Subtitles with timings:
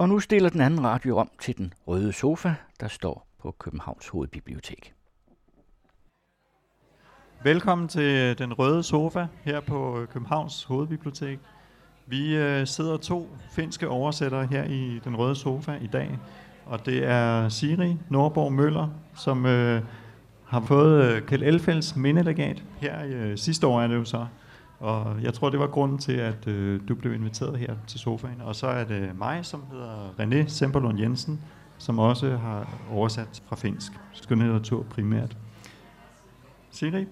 [0.00, 4.08] Og nu stiller den anden radio om til den røde sofa, der står på Københavns
[4.08, 4.94] Hovedbibliotek.
[7.42, 11.38] Velkommen til øh, den røde sofa her på øh, Københavns Hovedbibliotek.
[12.06, 16.18] Vi øh, sidder to finske oversættere her i den røde sofa i dag,
[16.66, 19.82] og det er Siri Norborg Møller, som øh,
[20.44, 24.26] har fået øh, Kjeld Elfelds mindelegat her øh, sidste år er det jo så.
[24.80, 28.40] Og jeg tror, det var grunden til, at øh, du blev inviteret her til sofaen.
[28.40, 31.40] Og så er det mig, som hedder René Semperlund Jensen,
[31.78, 33.92] som også har oversat fra finsk.
[34.12, 35.36] Skønlitteratur primært.
[36.70, 37.06] Siri,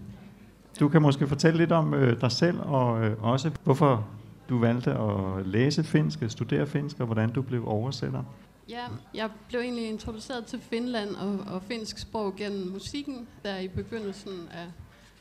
[0.81, 4.09] du kan måske fortælle lidt om øh, dig selv, og øh, også hvorfor
[4.49, 8.23] du valgte at læse finsk, øh, studere finsk, og hvordan du blev oversætter.
[8.69, 13.69] Ja, jeg blev egentlig introduceret til Finland og, og finsk sprog gennem musikken, der i
[13.69, 14.67] begyndelsen af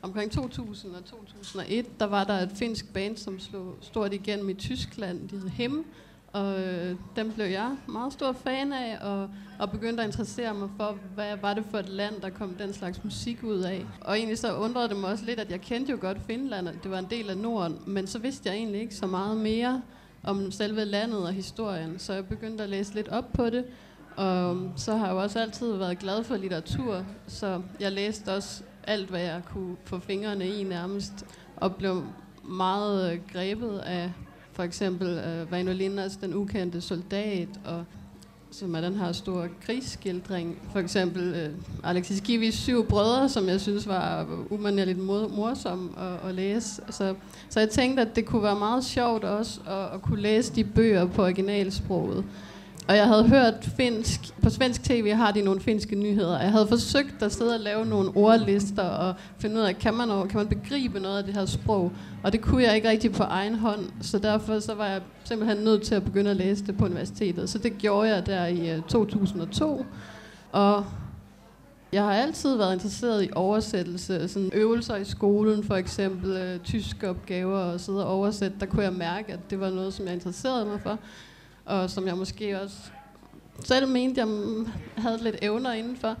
[0.02, 4.54] omkring 2000 og 2001, der var der et finsk band, som slog stort igennem i
[4.54, 5.86] Tyskland, de hed Hem,
[6.32, 10.68] og øh, dem blev jeg meget stor fan af, og, og begyndte at interessere mig
[10.76, 13.86] for, hvad var det for et land, der kom den slags musik ud af.
[14.00, 16.90] Og egentlig så undrede det mig også lidt, at jeg kendte jo godt Finland, det
[16.90, 19.82] var en del af Norden, men så vidste jeg egentlig ikke så meget mere
[20.22, 23.64] om selve landet og historien, så jeg begyndte at læse lidt op på det,
[24.16, 28.34] og øh, så har jeg jo også altid været glad for litteratur, så jeg læste
[28.34, 31.26] også alt, hvad jeg kunne få fingrene i nærmest,
[31.56, 32.04] og blev
[32.44, 34.12] meget øh, grebet af
[34.52, 37.84] for eksempel øh, uh, Vaino Linnas Den ukendte soldat, og
[38.50, 40.58] som er den her store krigsskildring.
[40.72, 46.28] For eksempel uh, Alexis Givis Syv Brødre, som jeg synes var øh, umanerligt morsom at,
[46.28, 46.82] at læse.
[46.90, 47.14] Så,
[47.48, 50.64] så jeg tænkte, at det kunne være meget sjovt også at, at kunne læse de
[50.64, 52.24] bøger på originalsproget.
[52.88, 56.40] Og jeg havde hørt finsk, på svensk tv har de nogle finske nyheder.
[56.40, 60.08] Jeg havde forsøgt at sidde og lave nogle ordlister og finde ud af, kan man,
[60.28, 61.92] kan man begribe noget af det her sprog?
[62.22, 65.64] Og det kunne jeg ikke rigtig på egen hånd, så derfor så var jeg simpelthen
[65.64, 67.50] nødt til at begynde at læse det på universitetet.
[67.50, 69.86] Så det gjorde jeg der i øh, 2002.
[70.52, 70.84] Og
[71.92, 77.10] jeg har altid været interesseret i oversættelse, sådan øvelser i skolen, for eksempel øh, tyske
[77.10, 78.56] opgaver og sidde og oversætte.
[78.60, 80.98] Der kunne jeg mærke, at det var noget, som jeg interesserede mig for
[81.68, 82.76] og som jeg måske også
[83.64, 84.28] selv mente, jeg
[84.96, 86.16] havde lidt evner indenfor.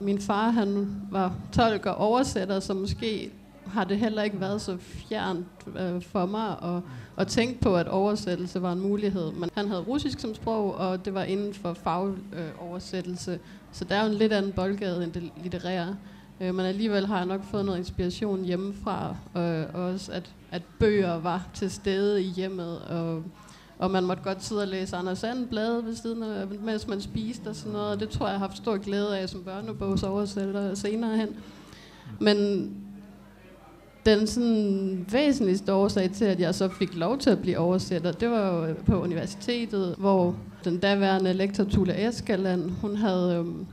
[0.00, 3.30] Min far han var tolk og oversætter, så måske
[3.66, 5.46] har det heller ikke været så fjernt
[5.78, 6.82] øh, for mig at,
[7.16, 9.32] at tænke på, at oversættelse var en mulighed.
[9.32, 13.32] Men han havde russisk som sprog, og det var inden for fagoversættelse.
[13.32, 13.38] Øh,
[13.72, 15.96] så der er jo en lidt anden boldgade end det litterære.
[16.40, 19.44] Øh, men alligevel har jeg nok fået noget inspiration hjemmefra, og
[19.84, 23.22] også at, at bøger var til stede i hjemmet, og
[23.78, 27.00] og man måtte godt sidde og læse Anders Sand blade ved siden af, mens man
[27.00, 27.88] spiste og sådan noget.
[27.88, 31.28] Og det tror jeg, jeg har haft stor glæde af som børnebogsoversætter senere hen.
[32.20, 32.70] Men
[34.06, 38.30] den sådan væsentligste årsag til, at jeg så fik lov til at blive oversætter, det
[38.30, 43.66] var jo på universitetet, hvor den daværende lektor Tula Eskaland, hun havde øhm,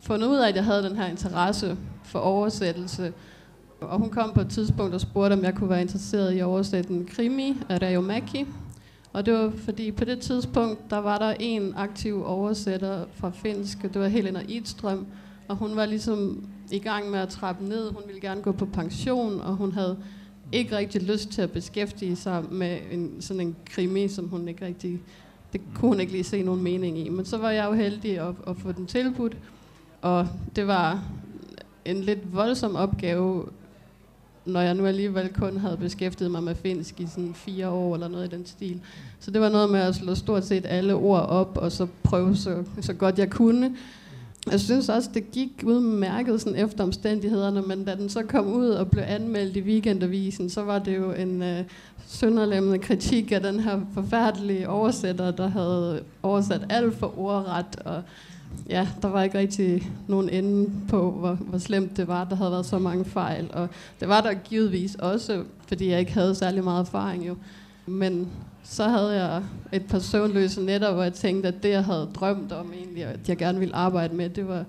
[0.00, 3.12] fundet ud af, at jeg havde den her interesse for oversættelse.
[3.80, 6.44] Og hun kom på et tidspunkt og spurgte, om jeg kunne være interesseret i at
[6.44, 8.46] oversætte en krimi af Rayomaki.
[9.12, 13.82] Og det var fordi på det tidspunkt, der var der en aktiv oversætter fra finsk,
[13.82, 15.06] det var Helena Idstrøm.
[15.48, 17.90] Og hun var ligesom i gang med at trappe ned.
[17.90, 19.96] Hun ville gerne gå på pension, og hun havde
[20.52, 24.66] ikke rigtig lyst til at beskæftige sig med en, sådan en krimi, som hun ikke
[24.66, 25.00] rigtig...
[25.52, 27.08] Det kunne hun ikke lige se nogen mening i.
[27.08, 29.36] Men så var jeg jo heldig at, at få den tilbudt.
[30.02, 31.02] Og det var
[31.84, 33.44] en lidt voldsom opgave
[34.48, 38.08] når jeg nu alligevel kun havde beskæftiget mig med finsk i sådan fire år eller
[38.08, 38.80] noget i den stil.
[39.20, 42.36] Så det var noget med at slå stort set alle ord op, og så prøve
[42.36, 43.76] så, så godt jeg kunne.
[44.50, 48.68] Jeg synes også, det gik udmærket sådan efter omstændighederne, men da den så kom ud
[48.68, 51.64] og blev anmeldt i weekendavisen, så var det jo en øh,
[52.06, 58.02] sønderlemmende kritik af den her forfærdelige oversætter, der havde oversat alt for ordret, og
[58.68, 62.24] ja, der var ikke rigtig nogen ende på, hvor, hvor slemt det var.
[62.24, 63.68] Der havde været så mange fejl, og
[64.00, 67.36] det var der givetvis også, fordi jeg ikke havde særlig meget erfaring jo.
[67.86, 68.28] Men
[68.62, 69.42] så havde jeg
[69.72, 73.28] et par søvnløse nætter, hvor jeg tænkte, at det, jeg havde drømt om egentlig, at
[73.28, 74.64] jeg gerne ville arbejde med, det var,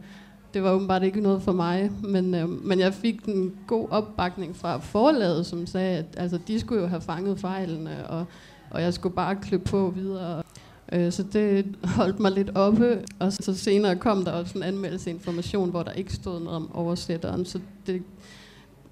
[0.54, 1.92] det var åbenbart ikke noget for mig.
[2.04, 6.60] Men, øh, men jeg fik en god opbakning fra forlaget, som sagde, at altså, de
[6.60, 8.26] skulle jo have fanget fejlene, og,
[8.72, 10.44] og jeg skulle bare klø på videre.
[10.92, 15.10] Øh, så det holdt mig lidt oppe, og så senere kom der også en anmeldelse
[15.10, 18.04] information, hvor der ikke stod noget om oversætteren, så det,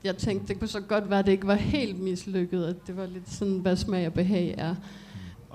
[0.03, 2.97] jeg tænkte, det kunne så godt være, at det ikke var helt mislykket, at det
[2.97, 4.75] var lidt sådan, hvad smag og behag er.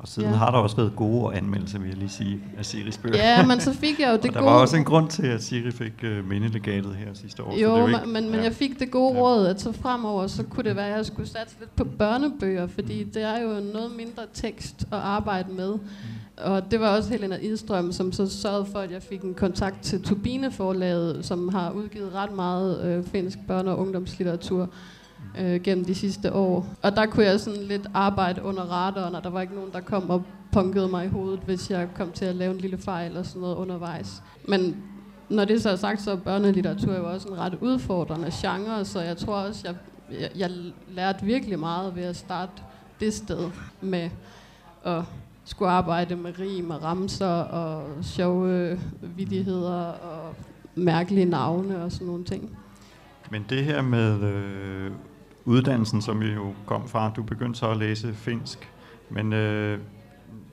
[0.02, 0.36] Og siden ja.
[0.36, 3.16] har der også været gode anmeldelser, vil jeg lige sige, af Siris bøger.
[3.16, 4.52] Ja, men så fik jeg jo det og der gode...
[4.52, 7.58] var også en grund til, at Siri fik uh, mindelegatet her sidste år.
[7.58, 9.20] Jo, så det men, ikke, men, men jeg fik det gode ja.
[9.20, 12.66] råd, at så fremover, så kunne det være, at jeg skulle satse lidt på børnebøger,
[12.66, 15.74] fordi det er jo noget mindre tekst at arbejde med.
[16.36, 19.82] Og det var også Helena Idstrøm, som så sørgede for, at jeg fik en kontakt
[19.82, 24.68] til Turbineforlaget, som har udgivet ret meget øh, finsk børne- og ungdomslitteratur
[25.38, 26.66] øh, gennem de sidste år.
[26.82, 29.80] Og der kunne jeg sådan lidt arbejde under radaren, og der var ikke nogen, der
[29.80, 33.08] kom og punkede mig i hovedet, hvis jeg kom til at lave en lille fejl
[33.08, 34.22] eller sådan noget undervejs.
[34.48, 34.76] Men
[35.28, 39.00] når det så er sagt, så er børnelitteratur jo også en ret udfordrende genre, så
[39.00, 39.76] jeg tror også, jeg,
[40.20, 40.50] jeg, jeg
[40.90, 42.52] lærte virkelig meget ved at starte
[43.00, 43.50] det sted
[43.80, 44.10] med
[44.84, 45.02] at
[45.44, 48.78] skulle arbejde med rim og ramser og sjove
[49.16, 50.34] vidigheder og
[50.74, 52.56] mærkelige navne og sådan nogle ting.
[53.30, 54.90] Men det her med øh,
[55.44, 58.72] uddannelsen, som jo kom fra, du begyndte så at læse finsk,
[59.10, 59.78] men øh,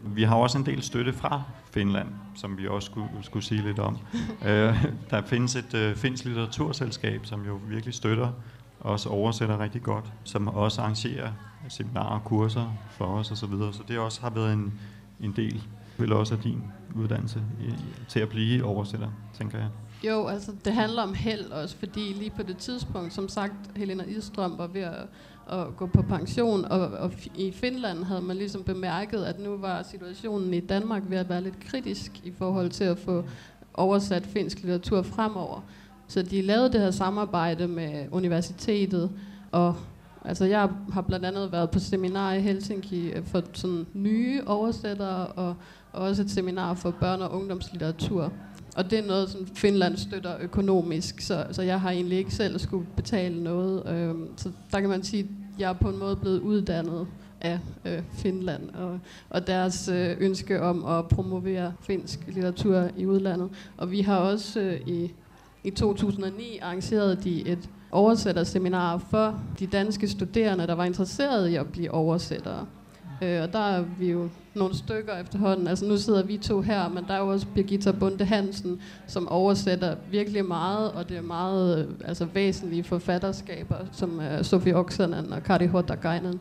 [0.04, 1.42] vi har også en del støtte fra
[1.72, 3.98] Finland, som vi også skulle, skulle sige lidt om.
[4.48, 8.30] øh, der findes et øh, finsk litteraturselskab, som jo virkelig støtter
[8.80, 11.32] også oversætter rigtig godt, som også arrangerer
[11.70, 13.36] seminarer og kurser for os osv.
[13.36, 13.74] Så, videre.
[13.74, 14.74] så det også har været en,
[15.20, 15.64] en del,
[15.98, 16.64] vel også af din
[16.96, 17.74] uddannelse i,
[18.08, 19.70] til at blive oversætter, tænker jeg.
[20.04, 24.04] Jo, altså det handler om held også, fordi lige på det tidspunkt, som sagt, Helena
[24.04, 25.08] Idstrøm var ved at,
[25.52, 29.84] at gå på pension, og, og i Finland havde man ligesom bemærket, at nu var
[29.84, 33.24] situationen i Danmark ved at være lidt kritisk i forhold til at få
[33.74, 35.62] oversat finsk litteratur fremover.
[36.08, 39.12] Så de lavede det her samarbejde med universitetet,
[39.52, 39.76] og
[40.26, 45.28] altså jeg har blandt andet været på seminar i Helsinki øh, for sådan nye oversættere,
[45.28, 45.56] og,
[45.94, 48.34] og også et seminar for børne- og ungdomslitteratur.
[48.76, 52.60] Og det er noget, som Finland støtter økonomisk, så, så jeg har egentlig ikke selv
[52.60, 53.90] skulle betale noget.
[53.90, 57.08] Øh, så der kan man sige, at jeg er på en måde blevet uddannet
[57.42, 59.00] af øh, Finland og,
[59.30, 63.50] og deres øh, ønske om at promovere finsk litteratur i udlandet.
[63.78, 65.12] Og vi har også øh, i,
[65.64, 71.68] i 2009 arrangeret de et oversætterseminar for de danske studerende, der var interesserede i at
[71.68, 72.66] blive oversættere.
[73.22, 75.68] Øh, og der er vi jo nogle stykker efterhånden.
[75.68, 79.28] Altså nu sidder vi to her, men der er jo også Birgitta Bunde Hansen, som
[79.30, 85.34] oversætter virkelig meget, og det er meget øh, altså, væsentlige forfatterskaber, som er Sofie Oksanen
[85.34, 86.40] og Kari Hotakainen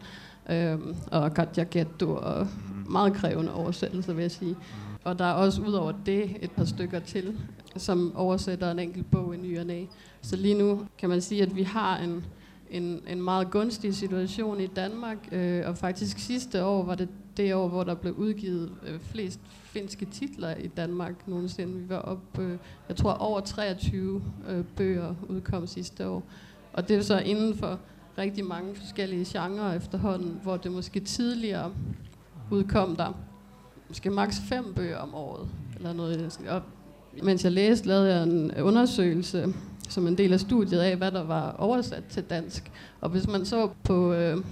[0.50, 0.78] øh,
[1.12, 2.46] og Katja Getto, og
[2.88, 4.56] meget krævende oversættelser, vil jeg sige.
[5.04, 7.36] Og der er også udover det et par stykker til,
[7.76, 9.84] som oversætter en enkelt bog i ny og næ.
[10.22, 12.24] Så lige nu kan man sige, at vi har en,
[12.70, 17.54] en, en meget gunstig situation i Danmark, øh, og faktisk sidste år var det det
[17.54, 21.74] år, hvor der blev udgivet øh, flest finske titler i Danmark nogensinde.
[21.74, 26.22] Vi var op, øh, jeg tror over 23 øh, bøger udkom sidste år.
[26.72, 27.78] Og det er så inden for
[28.18, 31.72] rigtig mange forskellige genrer efterhånden, hvor det måske tidligere
[32.50, 33.12] udkom der
[33.88, 36.40] måske maks fem bøger om året, eller noget.
[36.48, 36.62] Og
[37.22, 39.54] mens jeg læste, lavede jeg en undersøgelse
[39.88, 42.70] som en del af studiet af, hvad der var oversat til dansk.
[43.00, 44.44] Og hvis man så på, øh,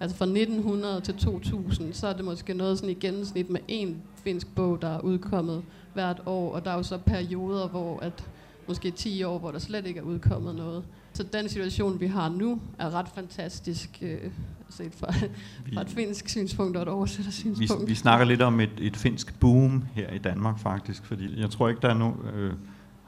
[0.00, 4.02] altså fra 1900 til 2000, så er det måske noget sådan i gennemsnit med en
[4.24, 5.62] finsk bog, der er udkommet
[5.94, 6.52] hvert år.
[6.52, 8.28] Og der er jo så perioder, hvor at
[8.68, 10.84] måske 10 år, hvor der slet ikke er udkommet noget.
[11.12, 14.18] Så den situation, vi har nu, er ret fantastisk, øh,
[14.70, 15.14] set fra,
[15.66, 17.82] vi, fra et finsk synspunkt og et oversætter synspunkt.
[17.82, 21.50] Vi, vi snakker lidt om et, et finsk boom her i Danmark faktisk, fordi jeg
[21.50, 22.52] tror ikke, der er no, øh,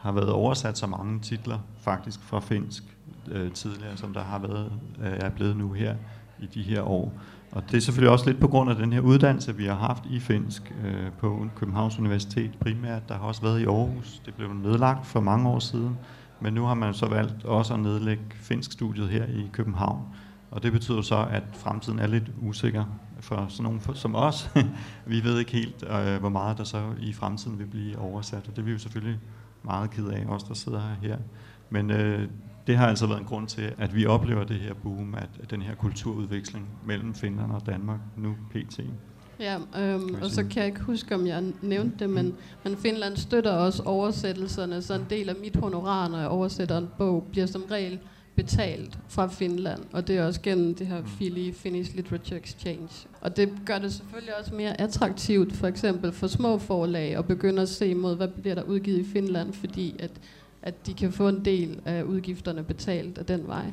[0.05, 2.85] har været oversat så mange titler faktisk fra finsk
[3.31, 5.95] øh, tidligere, som der har været øh, er blevet nu her
[6.39, 7.13] i de her år.
[7.53, 10.05] Og det er selvfølgelig også lidt på grund af den her uddannelse, vi har haft
[10.11, 13.09] i finsk øh, på Københavns Universitet primært.
[13.09, 14.23] Der har også været i Aarhus.
[14.27, 15.99] Det blev nedlagt for mange år siden.
[16.41, 20.03] Men nu har man så valgt også at nedlægge finsk studiet her i København.
[20.51, 22.85] Og det betyder så, at fremtiden er lidt usikker
[23.21, 24.51] for sådan nogen som os.
[25.07, 28.57] vi ved ikke helt, øh, hvor meget der så i fremtiden vil blive oversat, og
[28.57, 29.19] det vil vi jo selvfølgelig
[29.65, 31.17] meget ked af, os der sidder her.
[31.71, 32.29] Men øh,
[32.67, 35.63] det har altså været en grund til, at vi oplever det her boom, at den
[35.63, 38.81] her kulturudveksling mellem Finland og Danmark nu pt.
[39.41, 43.17] Ja, øhm, og så kan jeg ikke huske, om jeg nævnte det, men, men Finland
[43.17, 47.47] støtter også oversættelserne, så en del af mit honorar, når jeg oversætter en bog, bliver
[47.47, 47.99] som regel
[48.37, 51.07] betalt fra Finland, og det er også gennem det her mm.
[51.07, 52.89] FILI, Finnish Literature Exchange.
[53.21, 57.63] Og det gør det selvfølgelig også mere attraktivt, for eksempel for små forlag, at begynde
[57.63, 60.11] at se mod, hvad bliver der udgivet i Finland, fordi at,
[60.63, 63.65] at de kan få en del af udgifterne betalt af den vej.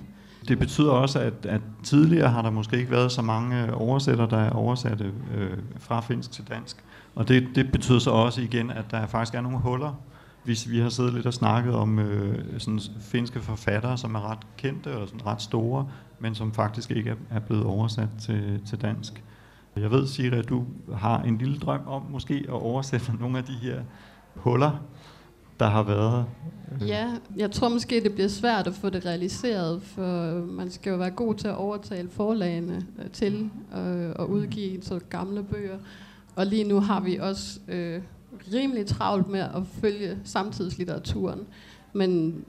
[0.48, 4.38] Det betyder også, at, at tidligere har der måske ikke været så mange oversættere, der
[4.38, 6.78] er oversatte øh, fra finsk til dansk.
[7.16, 10.02] Og det, det betyder så også igen, at der faktisk er nogle huller
[10.44, 14.58] hvis vi har siddet lidt og snakket om øh, sådan finske forfattere, som er ret
[14.58, 15.88] kendte og sådan ret store,
[16.20, 19.24] men som faktisk ikke er, er blevet oversat til, til dansk.
[19.76, 23.44] Jeg ved, Siri, at du har en lille drøm om måske at oversætte nogle af
[23.44, 23.82] de her
[24.36, 24.84] huller,
[25.60, 26.26] der har været.
[26.72, 26.88] Øh.
[26.88, 27.08] Ja,
[27.38, 31.12] jeg tror måske, det bliver svært at få det realiseret, for man skal jo være
[31.12, 35.78] god til at overtale forlagene øh, til øh, at udgive så gamle bøger.
[36.36, 38.02] Og lige nu har vi også øh,
[38.54, 41.40] rimelig travlt med at følge samtidslitteraturen.
[41.94, 42.42] Men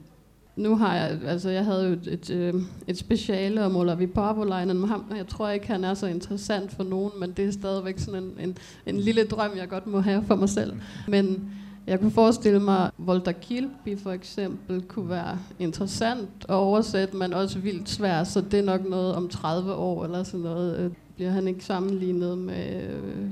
[0.55, 2.53] nu har jeg, altså jeg havde jo et, et, øh,
[2.87, 6.83] et speciale om Olavi Parvolainen, men ham, jeg tror ikke, han er så interessant for
[6.83, 10.23] nogen, men det er stadigvæk sådan en, en, en lille drøm, jeg godt må have
[10.27, 10.73] for mig selv.
[11.07, 11.51] Men
[11.87, 17.33] jeg kunne forestille mig, at Volta Kilby for eksempel kunne være interessant at oversætte, men
[17.33, 20.79] også vildt svært, så det er nok noget om 30 år eller sådan noget.
[20.79, 23.31] Øh, bliver han ikke sammenlignet med øh,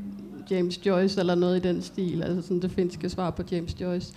[0.51, 4.13] James Joyce eller noget i den stil, altså sådan det finske svar på James Joyce.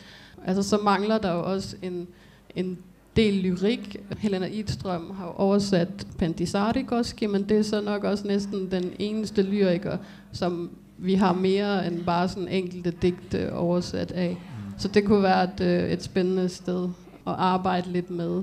[0.47, 2.09] Altså så mangler der jo også en,
[2.57, 2.79] en
[3.17, 3.97] del lyrik.
[4.19, 9.97] Helena Idstrøm har oversat Pandisarikoski, men det er så nok også næsten den eneste lyriker,
[10.33, 14.31] som vi har mere end bare sådan enkelte digte oversat af.
[14.31, 14.79] Mm.
[14.79, 16.85] Så det kunne være et, øh, et spændende sted
[17.27, 18.43] at arbejde lidt med.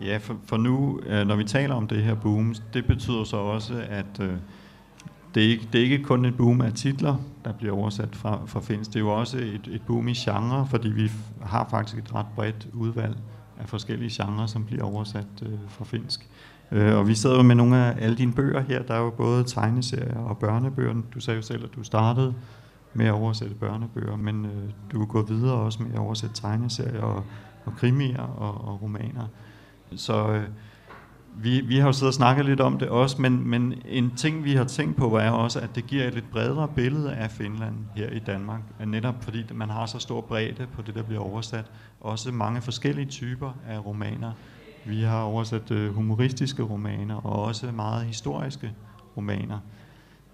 [0.00, 3.36] Ja, for, for nu, øh, når vi taler om det her boom, det betyder så
[3.36, 4.34] også, at øh,
[5.34, 8.40] det, er ikke, det er ikke kun et boom af titler, der bliver oversat fra,
[8.46, 8.90] fra finsk.
[8.90, 11.10] Det er jo også et, et boom i genre, fordi vi
[11.42, 13.16] har faktisk et ret bredt udvalg
[13.58, 16.28] af forskellige genrer, som bliver oversat øh, fra finsk.
[16.72, 18.82] Øh, og vi sidder jo med nogle af alle dine bøger her.
[18.82, 20.94] Der er jo både tegneserier og børnebøger.
[21.14, 22.34] Du sagde jo selv, at du startede
[22.94, 27.24] med at oversætte børnebøger, men øh, du går videre også med at oversætte tegneserier og,
[27.64, 29.26] og krimier og, og romaner.
[29.96, 30.44] Så øh,
[31.36, 34.44] vi, vi har jo siddet og snakket lidt om det også, men, men en ting,
[34.44, 37.74] vi har tænkt på, er også, at det giver et lidt bredere billede af Finland
[37.96, 38.60] her i Danmark.
[38.86, 41.70] Netop fordi man har så stor bredde på det, der bliver oversat.
[42.00, 44.32] Også mange forskellige typer af romaner.
[44.84, 48.72] Vi har oversat øh, humoristiske romaner og også meget historiske
[49.16, 49.58] romaner.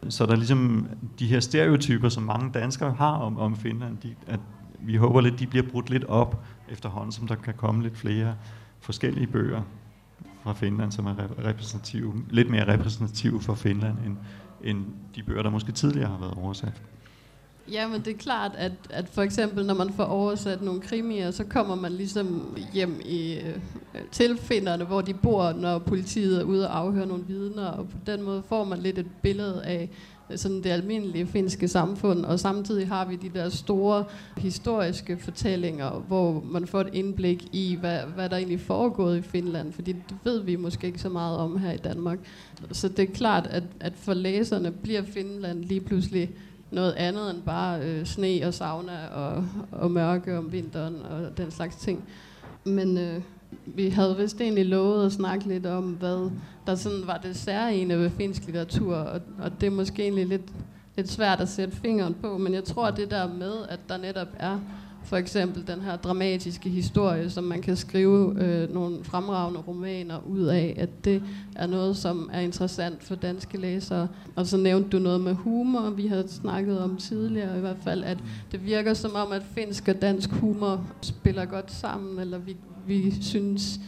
[0.09, 0.87] Så der er ligesom
[1.19, 4.41] de her stereotyper, som mange danskere har om, om Finland, de, at
[4.81, 8.35] vi håber lidt, de bliver brudt lidt op efterhånden, som der kan komme lidt flere
[8.87, 9.63] forskellige bøger
[10.43, 11.15] fra Finland, som er
[11.45, 14.17] repræsentative, lidt mere repræsentative for Finland, end,
[14.65, 16.83] end de bøger, der måske tidligere har været oversat.
[17.73, 21.31] Ja, men det er klart, at, at for eksempel, når man får oversat nogle krimier,
[21.31, 23.59] så kommer man ligesom hjem i øh,
[24.11, 28.23] tilfinderne, hvor de bor, når politiet er ude og afhøre nogle vidner, og på den
[28.23, 29.91] måde får man lidt et billede af
[30.35, 34.05] sådan det almindelige finske samfund, og samtidig har vi de der store
[34.37, 39.73] historiske fortællinger, hvor man får et indblik i, hvad, hvad der egentlig foregået i Finland,
[39.73, 42.19] fordi det ved vi måske ikke så meget om her i Danmark.
[42.73, 46.31] Så det er klart, at, at for læserne bliver Finland lige pludselig
[46.71, 51.51] noget andet end bare øh, sne og sauna og, og mørke om vinteren og den
[51.51, 52.05] slags ting.
[52.65, 53.21] Men øh,
[53.67, 56.31] vi havde vist egentlig lovet at snakke lidt om, hvad
[56.67, 60.53] der sådan var det særlige ved finsk litteratur, og, og det er måske egentlig lidt,
[60.97, 63.97] lidt svært at sætte fingeren på, men jeg tror, at det der med, at der
[63.97, 64.59] netop er
[65.07, 70.43] for eksempel den her dramatiske historie, som man kan skrive øh, nogle fremragende romaner ud
[70.43, 71.23] af, at det
[71.57, 74.09] er noget, som er interessant for danske læsere.
[74.37, 78.05] Og så nævnte du noget med humor, vi har snakket om tidligere i hvert fald,
[78.05, 78.19] at
[78.53, 83.23] det virker som om, at finsk og dansk humor spiller godt sammen, eller vi, vi
[83.23, 83.81] synes,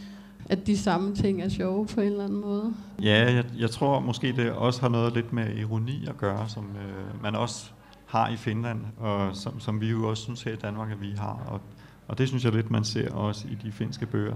[0.49, 2.73] at de samme ting er sjove på en eller anden måde.
[3.01, 6.63] Ja, jeg, jeg tror måske, det også har noget lidt med ironi at gøre, som
[6.63, 7.71] øh, man også
[8.05, 11.13] har i Finland, og som, som vi jo også synes her i Danmark, at vi
[11.17, 11.43] har.
[11.47, 11.61] Og,
[12.07, 14.35] og det synes jeg lidt, man ser også i de finske bøger.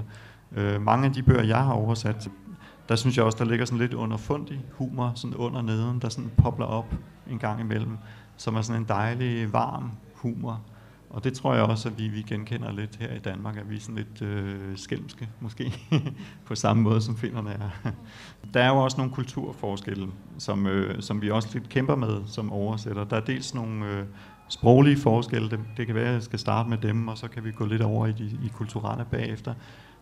[0.56, 2.30] Øh, mange af de bøger, jeg har oversat,
[2.90, 6.32] der synes jeg også, der ligger sådan lidt underfundig humor, sådan under neden, der sådan
[6.38, 6.96] popler op
[7.30, 7.98] en gang imellem,
[8.38, 10.62] som er sådan en dejlig, varm humor,
[11.14, 13.76] og det tror jeg også, at vi, vi genkender lidt her i Danmark, at vi
[13.76, 15.74] er sådan lidt øh, skælmske, måske,
[16.48, 17.92] på samme måde som finnerne er.
[18.54, 22.52] Der er jo også nogle kulturforskelle, som, øh, som vi også lidt kæmper med som
[22.52, 23.04] oversætter.
[23.04, 24.06] Der er dels nogle øh,
[24.50, 27.44] sproglige forskelle, det, det kan være, at jeg skal starte med dem, og så kan
[27.44, 29.54] vi gå lidt over i de i kulturelle bagefter.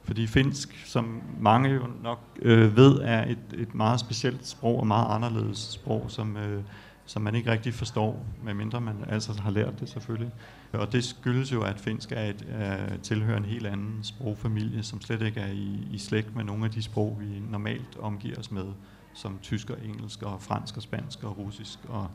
[0.03, 4.88] Fordi finsk, som mange jo nok øh, ved, er et, et meget specielt sprog og
[4.88, 6.63] meget anderledes sprog, som, øh,
[7.12, 10.32] som man ikke rigtig forstår, medmindre man altså har lært det selvfølgelig.
[10.74, 15.01] Og det skyldes jo, at finsk er et, er, tilhører en helt anden sprogfamilie, som
[15.01, 18.51] slet ikke er i, i slægt med nogle af de sprog, vi normalt omgiver os
[18.51, 18.65] med,
[19.13, 22.08] som tysk og engelsk og fransk og spansk og russisk og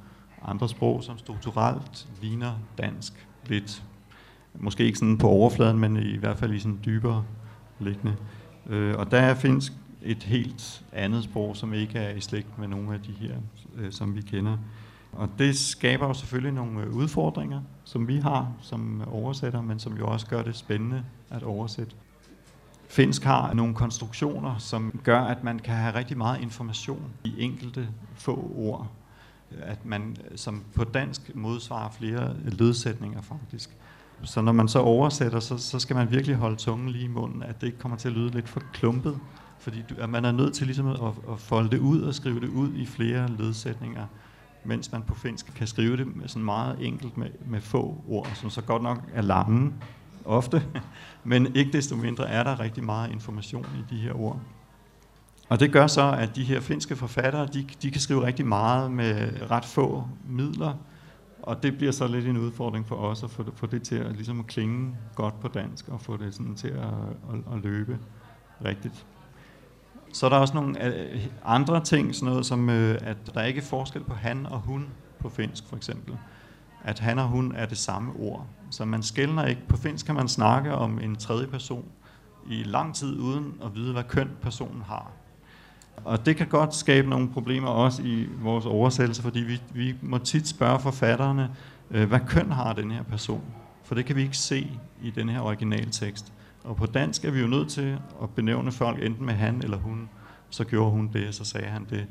[0.42, 3.82] andre sprog, som strukturelt ligner dansk lidt.
[4.54, 7.24] Måske ikke sådan på overfladen, men i hvert fald i sådan dybere
[7.78, 8.16] liggende.
[8.66, 9.72] Øh, og der er finsk
[10.02, 13.34] et helt andet sprog, som ikke er i slægt med nogle af de her,
[13.76, 14.56] øh, som vi kender.
[15.16, 19.78] Og det skaber jo selvfølgelig nogle øh, udfordringer, som vi har som øh, oversætter, men
[19.78, 21.96] som jo også gør det spændende at oversætte.
[22.88, 27.88] Finsk har nogle konstruktioner, som gør, at man kan have rigtig meget information i enkelte
[28.14, 28.90] få ord.
[29.62, 33.76] at man øh, som på dansk modsvarer flere ledsætninger faktisk.
[34.22, 37.42] Så når man så oversætter, så, så skal man virkelig holde tungen lige i munden,
[37.42, 39.18] at det ikke kommer til at lyde lidt for klumpet,
[39.58, 41.00] fordi du, at man er nødt til ligesom at,
[41.32, 44.06] at folde det ud og skrive det ud i flere ledsætninger,
[44.66, 48.30] mens man på finsk kan skrive det med sådan meget enkelt med, med få ord,
[48.34, 49.72] som så godt nok er lange
[50.24, 50.62] ofte,
[51.24, 54.40] men ikke desto mindre er der rigtig meget information i de her ord.
[55.48, 58.92] Og det gør så, at de her finske forfattere, de, de kan skrive rigtig meget
[58.92, 60.74] med ret få midler,
[61.42, 63.96] og det bliver så lidt en udfordring for os at få det, få det til
[63.96, 66.84] at, ligesom at klinge godt på dansk, og få det sådan til at,
[67.32, 67.98] at, at løbe
[68.64, 69.06] rigtigt.
[70.12, 73.44] Så er der også nogle øh, andre ting, sådan noget som, øh, at der er
[73.44, 74.86] ikke er forskel på han og hun
[75.18, 76.16] på finsk for eksempel.
[76.84, 78.46] At han og hun er det samme ord.
[78.70, 79.68] Så man skældner ikke.
[79.68, 81.84] På finsk kan man snakke om en tredje person
[82.50, 85.10] i lang tid, uden at vide, hvad køn personen har.
[86.04, 90.18] Og det kan godt skabe nogle problemer også i vores oversættelse, fordi vi, vi må
[90.18, 91.50] tit spørge forfatterne,
[91.90, 93.42] øh, hvad køn har den her person?
[93.84, 94.70] For det kan vi ikke se
[95.02, 96.32] i den her originaltekst.
[96.66, 99.76] Og på dansk er vi jo nødt til at benævne folk enten med han eller
[99.76, 100.08] hun.
[100.50, 102.06] Så gjorde hun det, så sagde han det.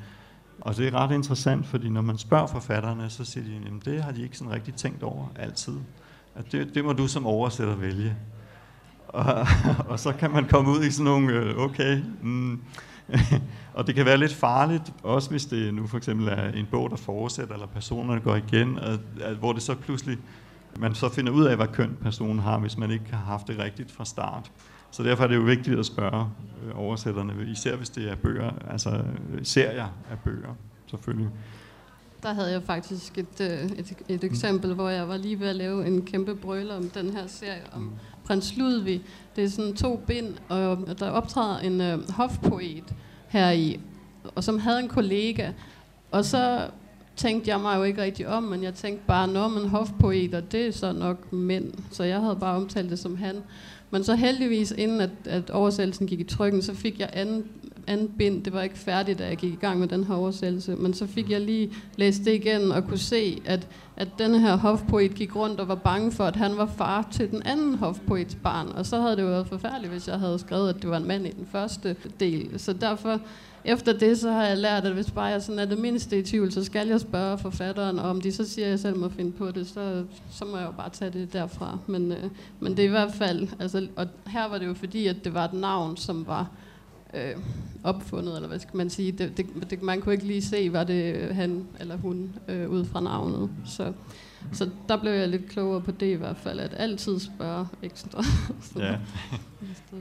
[0.62, 4.04] Og det er ret interessant, fordi når man spørger forfatterne, så siger de, at det
[4.04, 5.78] har de ikke sådan rigtig tænkt over altid.
[6.36, 8.16] At det, det må du som oversætter vælge.
[9.08, 9.48] Og,
[9.90, 12.62] og så kan man komme ud i sådan nogle, øh, okay, mm,
[13.74, 16.90] og det kan være lidt farligt, også hvis det nu for eksempel er en bog,
[16.90, 20.18] der fortsætter, eller personerne går igen, og, at, hvor det så pludselig,
[20.80, 23.60] man så finder ud af, hvad køn personen har, hvis man ikke har haft det
[23.60, 24.52] rigtigt fra start.
[24.92, 26.28] Så derfor er det jo vigtigt at spørge
[26.66, 29.04] øh, oversætterne, især hvis det er bøger, altså
[29.44, 30.56] serier af bøger,
[30.88, 31.30] selvfølgelig.
[32.24, 35.56] Der havde jeg faktisk et, øh, et, et eksempel, hvor jeg var lige ved at
[35.56, 37.92] lave en kæmpe brøler om den her serie om mm.
[38.26, 39.02] prins Ludvig.
[39.36, 42.96] Det er sådan to bind, og der optræder en øh, hofpoet
[43.28, 43.80] her i,
[44.36, 45.52] og som havde en kollega.
[46.12, 46.70] Og så
[47.16, 50.68] tænkte jeg mig jo ikke rigtig om, men jeg tænkte bare, når man hofpoeter, det
[50.68, 51.74] er så nok mænd.
[51.92, 53.36] Så jeg havde bare omtalt det som han.
[53.92, 57.44] Men så heldigvis, inden at, at oversættelsen gik i trykken, så fik jeg anden,
[57.88, 58.44] anden bind.
[58.44, 60.76] Det var ikke færdigt, da jeg gik i gang med den her oversættelse.
[60.76, 63.68] Men så fik jeg lige læst det igen og kunne se, at,
[63.98, 67.32] at den her hofpoet gik rundt og var bange for, at han var far til
[67.32, 68.68] den anden hofpoets barn.
[68.68, 71.08] Og så havde det jo været forfærdeligt, hvis jeg havde skrevet, at det var en
[71.08, 72.60] mand i den første del.
[72.60, 73.20] Så derfor
[73.66, 76.24] efter det, så har jeg lært, at hvis bare jeg sådan er det mindste i
[76.24, 79.10] tvivl, så skal jeg spørge forfatteren, og om de så siger, at jeg selv må
[79.10, 81.78] finde på det, så, så må jeg jo bare tage det derfra.
[81.88, 82.24] Men, øh,
[82.60, 85.34] men det er i hvert fald, altså, og her var det jo fordi, at det
[85.34, 86.50] var et navn, som var
[87.14, 87.36] øh,
[87.84, 89.12] opfundet, eller hvad skal man sige.
[89.12, 92.86] Det, det, det, man kunne ikke lige se, var det han eller hun øh, ud
[92.86, 93.50] fra navnet.
[93.66, 93.94] Så,
[94.54, 98.24] så der blev jeg lidt klogere på det i hvert fald, at altid spørge ekstra.
[98.76, 98.96] ja.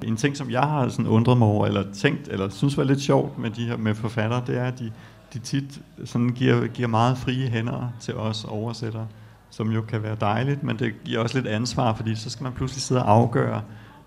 [0.03, 3.01] En ting, som jeg har sådan undret mig over, eller tænkt, eller synes var lidt
[3.01, 4.93] sjovt med de her med forfattere, det er, at de,
[5.35, 9.07] de tit sådan giver, giver meget frie hænder til os oversættere,
[9.51, 12.53] som jo kan være dejligt, men det giver også lidt ansvar, fordi så skal man
[12.53, 13.63] pludselig sidde og afgøre,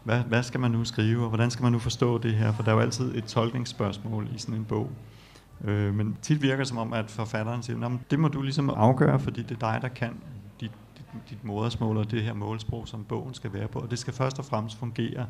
[0.07, 2.63] hvad, hvad skal man nu skrive, og hvordan skal man nu forstå det her, for
[2.63, 4.89] der er jo altid et tolkningsspørgsmål i sådan en bog.
[5.63, 9.19] Øh, men tit virker det som om, at forfatteren siger, det må du ligesom afgøre,
[9.19, 10.13] fordi det er dig, der kan
[10.61, 13.79] dit, dit, dit modersmål og det her målsprog, som bogen skal være på.
[13.79, 15.25] Og det skal først og fremmest fungere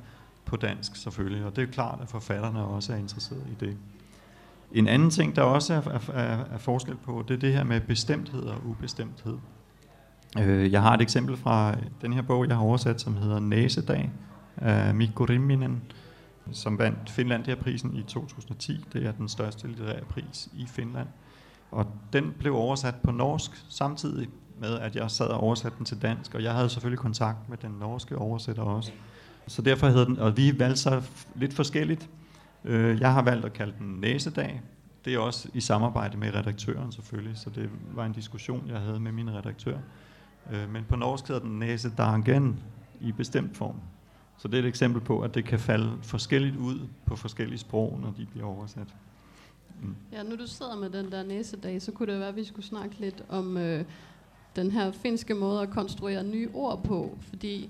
[0.46, 3.78] på dansk selvfølgelig, og det er jo klart, at forfatterne også er interesseret i det.
[4.72, 7.82] En anden ting, der også er, er, er forskel på, det er det her med
[7.82, 9.38] bestemthed og ubestemthed.
[10.40, 14.12] Øh, jeg har et eksempel fra den her bog, jeg har oversat, som hedder Næsedag
[14.58, 15.82] af Mikko Rimminen,
[16.52, 18.86] som vandt Finlandia-prisen i 2010.
[18.93, 21.08] Det er den største litterære pris i Finland.
[21.72, 24.28] Og den blev oversat på norsk samtidig
[24.60, 27.58] med, at jeg sad og oversatte den til dansk, og jeg havde selvfølgelig kontakt med
[27.58, 28.91] den norske oversætter også.
[29.48, 31.02] Så derfor hedder den, og vi valgte så
[31.36, 32.10] lidt forskelligt.
[32.65, 34.62] Øh, jeg har valgt at kalde den Næsedag.
[35.06, 39.00] Det er også i samarbejde med redaktøren selvfølgelig, så det var en diskussion, jeg havde
[39.00, 39.78] med min redaktør.
[40.52, 42.60] Øh, men på norsk hedder den Næsedagen
[43.02, 43.76] i bestemt form.
[44.38, 48.00] Så det er et eksempel på, at det kan falde forskelligt ud på forskellige sprog,
[48.02, 48.88] når de bliver oversat.
[49.82, 49.95] Mm.
[50.12, 52.65] Ja, nu du sidder med den der næsedag, så kunne det være, at vi skulle
[52.65, 53.86] snakke lidt om øh,
[54.56, 57.69] den her finske måde at konstruere nye ord på, fordi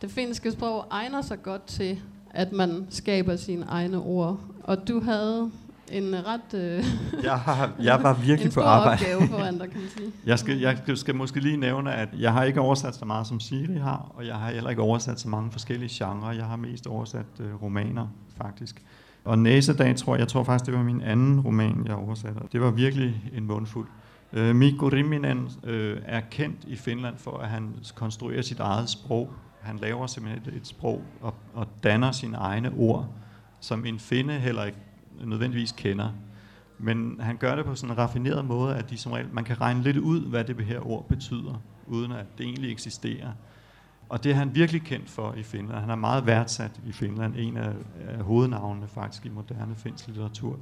[0.00, 4.40] det finske sprog egner sig godt til, at man skaber sine egne ord.
[4.62, 5.50] Og du havde
[5.92, 6.54] en ret...
[6.54, 6.84] Øh,
[7.22, 9.00] jeg, har, jeg var virkelig på arbejde.
[9.00, 10.12] opgave foran dig, kan man sige.
[10.26, 13.40] jeg, skal, jeg skal måske lige nævne, at jeg har ikke oversat så meget, som
[13.40, 16.32] Siri har, og jeg har heller ikke oversat så mange forskellige genrer.
[16.32, 18.82] Jeg har mest oversat øh, romaner, faktisk.
[19.24, 22.40] Og Næsedag, tror jeg, jeg tror faktisk, det var min anden roman, jeg oversatte.
[22.52, 23.88] Det var virkelig en mundfuld.
[24.32, 29.32] Øh, Mikko Rimminen øh, er kendt i Finland for, at han konstruerer sit eget sprog.
[29.60, 33.06] Han laver simpelthen et, et sprog og, og danner sine egne ord,
[33.60, 34.78] som en finde heller ikke
[35.24, 36.12] nødvendigvis kender.
[36.78, 39.60] Men han gør det på sådan en raffineret måde, at de som regel, man kan
[39.60, 43.32] regne lidt ud, hvad det her ord betyder, uden at det egentlig eksisterer.
[44.08, 45.78] Og det er han virkelig kendt for i Finland.
[45.80, 47.72] Han er meget værdsat i Finland, en af,
[48.08, 50.58] af hovednavnene faktisk i moderne finsk litteratur.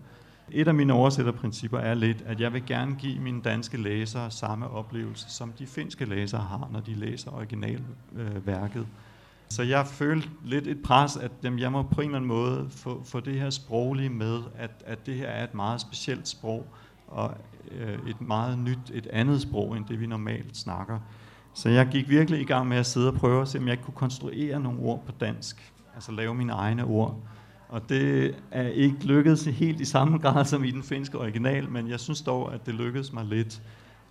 [0.50, 4.68] Et af mine oversætterprincipper er lidt, at jeg vil gerne give mine danske læsere samme
[4.68, 8.80] oplevelse, som de finske læsere har, når de læser originalværket.
[8.80, 8.86] Øh,
[9.48, 12.66] så jeg følte lidt et pres, at jamen, jeg må på en eller anden måde
[12.70, 16.66] få, få det her sproglige med, at, at det her er et meget specielt sprog,
[17.08, 17.34] og
[17.70, 20.98] øh, et meget nyt, et andet sprog, end det vi normalt snakker.
[21.54, 23.80] Så jeg gik virkelig i gang med at sidde og prøve at se, om jeg
[23.80, 25.72] kunne konstruere nogle ord på dansk.
[25.94, 27.20] Altså lave mine egne ord.
[27.68, 31.88] Og det er ikke lykkedes helt i samme grad som i den finske original, men
[31.88, 33.62] jeg synes dog, at det lykkedes mig lidt.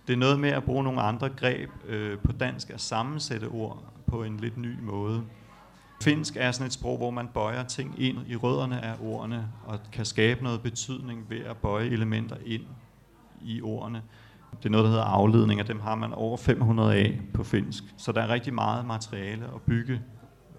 [0.06, 3.95] Det er noget med at bruge nogle andre greb øh, på dansk, at sammensætte ord
[4.06, 5.22] på en lidt ny måde.
[6.02, 9.78] Finsk er sådan et sprog, hvor man bøjer ting ind i rødderne af ordene, og
[9.92, 12.62] kan skabe noget betydning ved at bøje elementer ind
[13.42, 14.02] i ordene.
[14.58, 17.84] Det er noget, der hedder afledning, og dem har man over 500 af på finsk.
[17.96, 20.00] Så der er rigtig meget materiale at bygge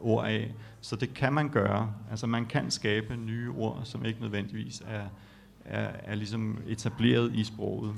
[0.02, 0.54] ord af.
[0.82, 1.94] Så det kan man gøre.
[2.10, 5.06] Altså man kan skabe nye ord, som ikke nødvendigvis er,
[5.66, 7.96] er, er ligesom etableret i sproget.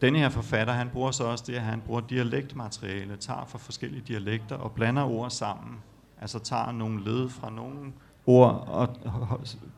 [0.00, 4.02] Denne her forfatter, han bruger så også det, at han bruger dialektmateriale, tager fra forskellige
[4.08, 5.76] dialekter og blander ord sammen.
[6.20, 7.92] Altså tager nogle led fra nogle
[8.26, 8.88] ord og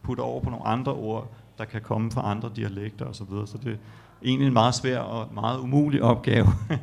[0.02, 3.14] putter over på nogle andre ord, der kan komme fra andre dialekter osv.
[3.14, 3.46] Så, videre.
[3.46, 3.76] så det er
[4.24, 6.46] egentlig en meget svær og meget umulig opgave.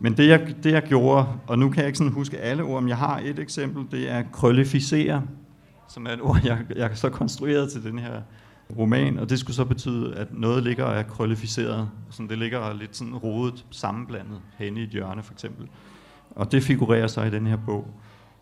[0.00, 2.82] Men det jeg, det jeg gjorde, og nu kan jeg ikke sådan huske alle ord,
[2.82, 5.22] men jeg har et eksempel, det er krøllificere,
[5.88, 8.20] som er et ord, jeg, jeg så konstrueret til den her
[8.76, 12.72] roman, og det skulle så betyde, at noget ligger og er krøllificeret, så det ligger
[12.72, 15.68] lidt sådan rodet, sammenblandet henne i et hjørne for eksempel.
[16.30, 17.90] Og det figurerer så i den her bog.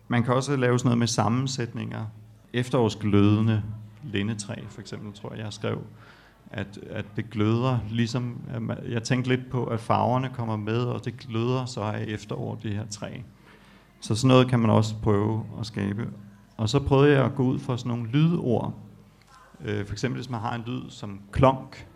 [0.09, 2.05] Man kan også lave sådan noget med sammensætninger.
[2.53, 3.63] Efterårsglødende
[4.05, 5.79] lindetræ, for eksempel, tror jeg, jeg skrev,
[6.51, 8.41] at, at det gløder, ligesom,
[8.89, 12.73] jeg tænkte lidt på, at farverne kommer med, og det gløder så af efterår, det
[12.73, 13.11] her træ.
[14.01, 16.09] Så sådan noget kan man også prøve at skabe.
[16.57, 18.75] Og så prøvede jeg at gå ud for sådan nogle lydord,
[19.65, 21.89] Øh, for eksempel hvis man har en lyd som klonk,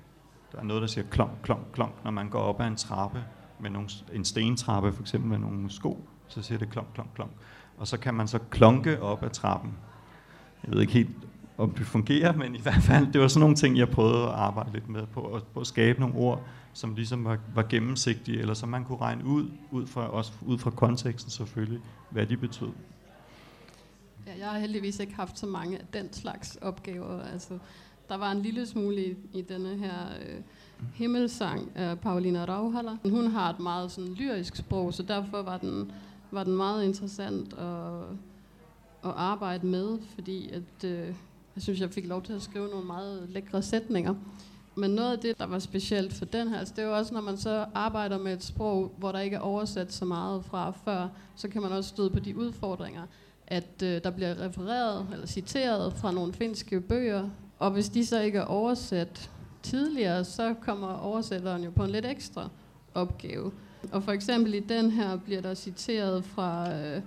[0.52, 3.24] der er noget, der siger klonk, klonk, klonk, når man går op ad en trappe,
[3.60, 7.30] med nogle, en stentrappe for eksempel med nogle sko, så siger det klonk, klonk, klonk.
[7.78, 9.72] Og så kan man så klonke op ad trappen.
[10.64, 11.10] Jeg ved ikke helt,
[11.58, 14.28] om det fungerer, men i hvert fald, det var sådan nogle ting, jeg prøvede at
[14.28, 16.42] arbejde lidt med på, at, på at skabe nogle ord,
[16.72, 20.58] som ligesom var, var gennemsigtige, eller som man kunne regne ud, ud fra, også ud
[20.58, 22.72] fra konteksten selvfølgelig, hvad de betød.
[24.26, 27.22] Ja, jeg har heldigvis ikke haft så mange af den slags opgaver.
[27.22, 27.58] Altså,
[28.08, 30.40] der var en lille smule i, i denne her øh,
[30.94, 32.96] himmelsang af Paulina Rauhala.
[33.04, 35.92] Hun har et meget sådan, lyrisk sprog, så derfor var den,
[36.30, 38.02] var den meget interessant at,
[39.04, 41.06] at arbejde med, fordi at, øh,
[41.54, 44.14] jeg synes, jeg fik lov til at skrive nogle meget lækre sætninger.
[44.74, 47.14] Men noget af det, der var specielt for den her, altså det er jo også,
[47.14, 50.70] når man så arbejder med et sprog, hvor der ikke er oversat så meget fra
[50.70, 53.02] før, så kan man også støde på de udfordringer,
[53.50, 58.20] at øh, der bliver refereret eller citeret fra nogle finske bøger, og hvis de så
[58.20, 59.30] ikke er oversat
[59.62, 62.48] tidligere, så kommer oversætteren jo på en lidt ekstra
[62.94, 63.52] opgave.
[63.92, 67.02] Og for eksempel i den her bliver der citeret fra øh,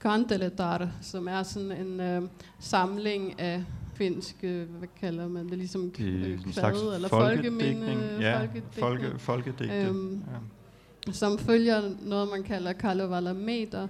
[0.00, 2.22] Kanteletar, som er sådan en øh,
[2.60, 9.74] samling af finske, hvad kalder man det, ligesom kvad, eller folkeminde, ja, folke, folkedigte.
[9.74, 10.22] Øhm,
[11.06, 11.12] ja.
[11.12, 13.88] Som følger noget, man kalder Kalevala meter,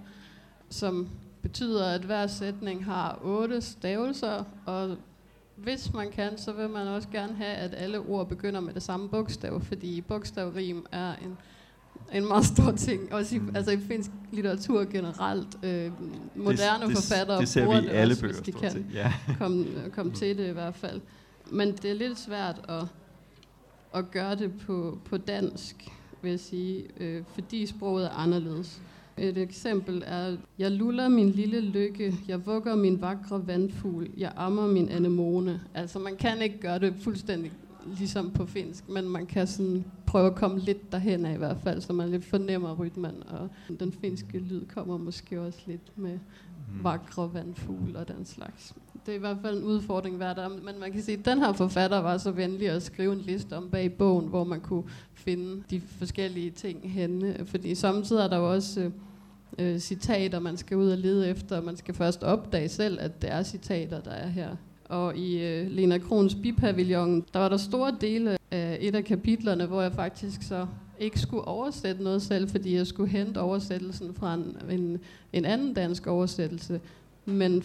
[0.70, 1.08] som
[1.42, 4.96] betyder, at hver sætning har otte stavelser, og
[5.56, 8.82] hvis man kan, så vil man også gerne have, at alle ord begynder med det
[8.82, 11.38] samme bogstav, fordi bogstavrim er en,
[12.12, 13.56] en meget stor ting, også i, mm.
[13.56, 15.64] altså i finsk litteratur generelt.
[15.64, 15.92] Øh,
[16.34, 19.12] moderne det, forfattere det, det bruger det alle også, bøger, hvis de kan ja.
[19.38, 21.00] komme, komme til det i hvert fald.
[21.50, 22.84] Men det er lidt svært at,
[23.94, 25.88] at gøre det på, på dansk,
[26.22, 28.82] vil jeg sige, øh, fordi sproget er anderledes.
[29.18, 34.66] Et eksempel er, jeg luller min lille lykke, jeg vugger min vakre vandfugl, jeg ammer
[34.66, 35.60] min anemone.
[35.74, 37.52] Altså man kan ikke gøre det fuldstændig
[37.98, 41.56] ligesom på finsk, men man kan sådan prøve at komme lidt derhen af i hvert
[41.62, 43.48] fald, så man lidt fornemmer rytmen, og
[43.80, 46.84] den finske lyd kommer måske også lidt med mm.
[46.84, 48.74] vakre vandfugl og den slags.
[49.06, 51.38] Det er i hvert fald en udfordring hver dag, men man kan sige, at den
[51.38, 54.82] her forfatter var så venlig at skrive en liste om bag bogen, hvor man kunne
[55.14, 58.90] finde de forskellige ting henne, fordi samtidig er der jo også
[59.58, 63.22] øh, citater, man skal ud og lede efter, og man skal først opdage selv, at
[63.22, 64.56] det er citater, der er her.
[64.84, 69.66] Og i øh, Lena Krons bipavillon, der var der store dele af et af kapitlerne,
[69.66, 70.66] hvor jeg faktisk så
[71.00, 74.98] ikke skulle oversætte noget selv, fordi jeg skulle hente oversættelsen fra en, en,
[75.32, 76.80] en anden dansk oversættelse.
[77.24, 77.62] Men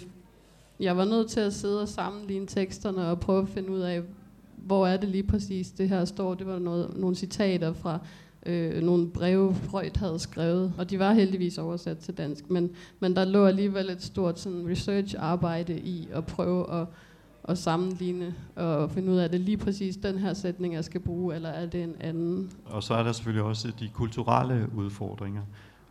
[0.79, 4.01] jeg var nødt til at sidde og sammenligne teksterne og prøve at finde ud af,
[4.57, 6.33] hvor er det lige præcis det her står.
[6.33, 7.99] Det var noget, nogle citater fra
[8.45, 13.15] øh, nogle breve, Freud havde skrevet, og de var heldigvis oversat til dansk, men, men
[13.15, 16.87] der lå alligevel et stort sådan, research-arbejde i at prøve at,
[17.43, 21.01] at sammenligne og finde ud af, er det lige præcis den her sætning, jeg skal
[21.01, 22.51] bruge, eller er det en anden?
[22.65, 25.41] Og så er der selvfølgelig også de kulturelle udfordringer,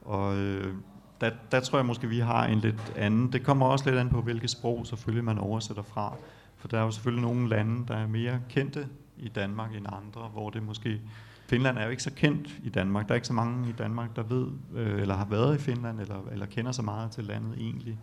[0.03, 0.75] og øh,
[1.21, 3.33] der, der tror jeg måske, vi har en lidt anden.
[3.33, 6.15] Det kommer også lidt an på, hvilket sprog selvfølgelig man oversætter fra.
[6.57, 10.29] For der er jo selvfølgelig nogle lande, der er mere kendte i Danmark end andre,
[10.33, 11.01] hvor det måske...
[11.49, 13.09] Finland er jo ikke så kendt i Danmark.
[13.09, 16.01] Der er ikke så mange i Danmark, der ved, øh, eller har været i Finland,
[16.01, 17.99] eller, eller kender så meget til landet egentlig.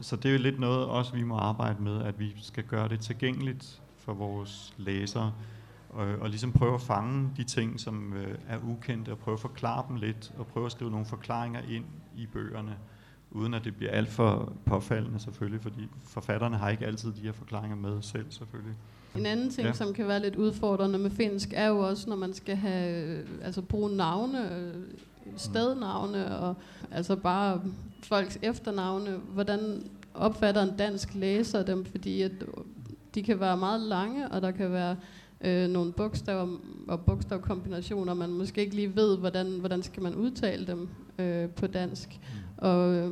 [0.00, 2.88] Så det er jo lidt noget, også vi må arbejde med, at vi skal gøre
[2.88, 5.32] det tilgængeligt for vores læsere,
[5.94, 9.40] og, og ligesom prøve at fange de ting, som øh, er ukendte, og prøve at
[9.40, 11.84] forklare dem lidt, og prøve at skrive nogle forklaringer ind
[12.16, 12.76] i bøgerne,
[13.30, 17.32] uden at det bliver alt for påfaldende selvfølgelig, fordi forfatterne har ikke altid de her
[17.32, 18.74] forklaringer med selv selvfølgelig.
[19.16, 19.72] En anden ting, ja.
[19.72, 23.62] som kan være lidt udfordrende med finsk, er jo også, når man skal have, altså
[23.62, 24.74] bruge navne, øh,
[25.36, 26.54] stednavne, og
[26.90, 27.62] altså bare
[28.02, 29.16] folks efternavne.
[29.16, 29.82] Hvordan
[30.14, 31.84] opfatter en dansk læser dem?
[31.84, 32.32] Fordi at
[33.14, 34.96] de kan være meget lange, og der kan være
[35.44, 40.66] øh, nogle bogstaver og bogstavkombinationer, man måske ikke lige ved, hvordan, hvordan skal man udtale
[40.66, 42.08] dem øh, på dansk.
[42.08, 42.68] Mm.
[42.68, 43.10] Og øh,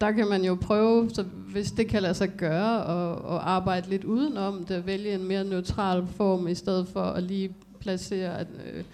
[0.00, 3.90] der kan man jo prøve, så hvis det kan lade sig gøre, og, og arbejde
[3.90, 8.46] lidt udenom det, vælge en mere neutral form, i stedet for at lige placere, at,
[8.72, 8.84] øh,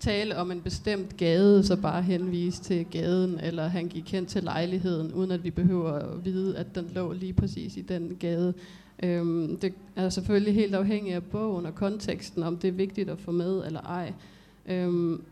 [0.00, 4.42] tale om en bestemt gade, så bare henvise til gaden, eller han gik hen til
[4.42, 8.54] lejligheden, uden at vi behøver at vide, at den lå lige præcis i den gade.
[9.02, 13.18] Øhm, det er selvfølgelig helt afhængigt af bogen og konteksten, om det er vigtigt at
[13.18, 14.12] få med eller ej.
[14.66, 15.22] Øhm,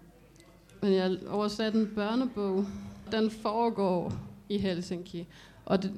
[0.83, 2.65] men jeg oversatte en børnebog.
[3.13, 4.13] Den foregår
[4.49, 5.27] i Helsinki.
[5.65, 5.93] Og det,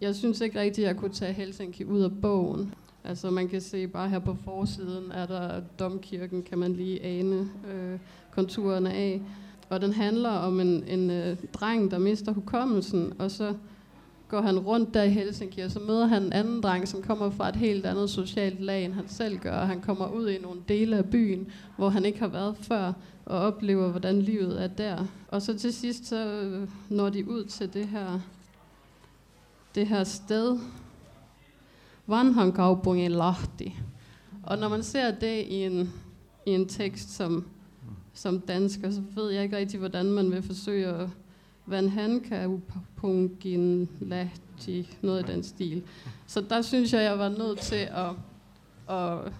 [0.00, 2.74] jeg synes ikke rigtigt, at jeg kunne tage Helsinki ud af bogen.
[3.04, 7.50] Altså man kan se bare her på forsiden, er der domkirken, kan man lige ane
[7.72, 7.98] øh,
[8.30, 9.22] konturerne af.
[9.68, 13.54] Og den handler om en, en øh, dreng, der mister hukommelsen, og så
[14.28, 17.30] går han rundt der i Helsinki, og så møder han en anden dreng, som kommer
[17.30, 19.64] fra et helt andet socialt lag, end han selv gør.
[19.64, 22.92] Han kommer ud i nogle dele af byen, hvor han ikke har været før,
[23.26, 25.04] og oplever, hvordan livet er der.
[25.28, 28.20] Og så til sidst, så øh, når de ud til det her,
[29.74, 30.58] det her sted,
[32.06, 33.74] Vanhan kaupungin Lahti.
[34.42, 35.92] Og når man ser det i en,
[36.46, 37.46] i en tekst som,
[38.14, 41.08] som dansker, så ved jeg ikke rigtig, hvordan man vil forsøge at
[41.68, 45.82] Vanhan kaupungin Lahti, noget i den stil.
[46.26, 48.10] Så der synes jeg, jeg var nødt til at,
[48.96, 49.32] at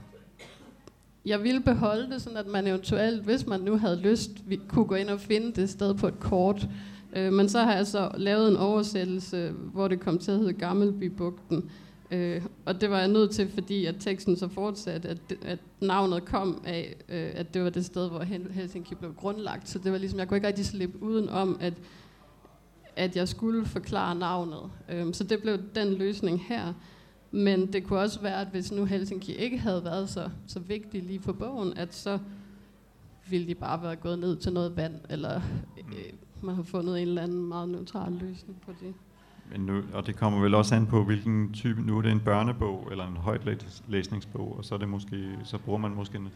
[1.27, 4.85] jeg ville beholde det, sådan at man eventuelt, hvis man nu havde lyst, vi kunne
[4.85, 6.69] gå ind og finde det sted på et kort.
[7.17, 10.53] Øh, men så har jeg så lavet en oversættelse, hvor det kom til at hedde
[10.53, 11.71] Gammelbybugten.
[12.11, 16.25] Øh, og det var jeg nødt til, fordi at teksten så fortsatte, at, at navnet
[16.25, 19.69] kom af, øh, at det var det sted, hvor Helsinki blev grundlagt.
[19.69, 21.75] Så det var ligesom, jeg kunne ikke rigtig slippe uden om, at,
[22.99, 24.71] at jeg skulle forklare navnet.
[24.89, 26.73] Øh, så det blev den løsning her.
[27.31, 31.03] Men det kunne også være, at hvis nu Helsinki ikke havde været så, så vigtig
[31.03, 32.19] lige for bogen, at så
[33.31, 35.41] ville de bare være gået ned til noget vand, eller
[35.79, 38.95] øh, man har fundet en eller anden meget neutral løsning på det.
[39.51, 42.21] Men nu, og det kommer vel også an på, hvilken type, nu er det en
[42.21, 46.29] børnebog eller en højtlæsningsbog, og så, er det måske, så bruger man måske en,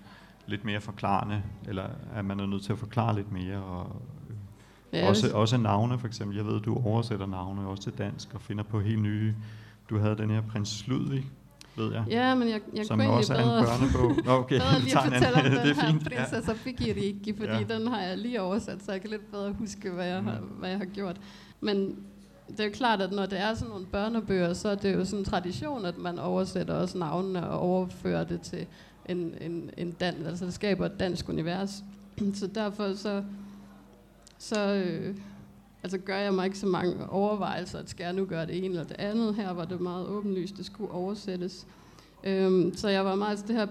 [0.47, 4.03] lidt mere forklarende, eller er man nødt til at forklare lidt mere, og
[4.93, 6.37] ja, også, også navne for eksempel.
[6.37, 9.35] Jeg ved, du oversætter navne også til dansk, og finder på helt nye,
[9.91, 11.25] du havde den her prins Ludvig,
[11.77, 12.05] ved jeg.
[12.11, 14.25] Ja, men jeg, jeg som kunne også bedre, er en børnebog.
[14.25, 16.03] Nå, okay, bedre lige fortælle om det den er fint.
[16.03, 16.55] her prinsesse.
[16.55, 17.75] Fikiriki, fordi ja.
[17.79, 20.27] den har jeg lige oversat, så jeg kan lidt bedre huske, hvad jeg, mm.
[20.27, 21.17] har, hvad jeg har gjort.
[21.61, 21.97] Men
[22.49, 25.05] det er jo klart, at når det er sådan nogle børnebøger, så er det jo
[25.05, 28.67] sådan en tradition, at man oversætter også navnene og overfører det til
[29.07, 31.85] en, en, en dan, altså det skaber et dansk univers.
[32.35, 33.23] så derfor så,
[34.43, 35.15] så øh,
[35.83, 38.67] altså gør jeg mig ikke så mange overvejelser, at skal jeg nu gøre det ene
[38.67, 39.35] eller det andet.
[39.35, 41.67] Her var det meget åbenlyst, det skulle oversættes.
[42.25, 43.67] Øhm, så jeg var meget, altså det her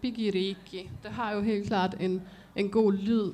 [0.00, 2.22] bigiriki, det har jo helt klart en,
[2.56, 3.30] en god lyd,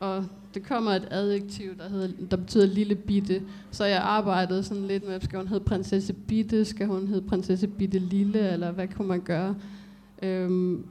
[0.00, 3.42] og det kommer et adjektiv, der, hedder, der betyder lille bitte.
[3.70, 7.66] Så jeg arbejdede sådan lidt med, skal hun hedde prinsesse bitte, skal hun hedde prinsesse
[7.66, 9.56] bitte lille, eller hvad kunne man gøre?
[10.22, 10.86] Øhm,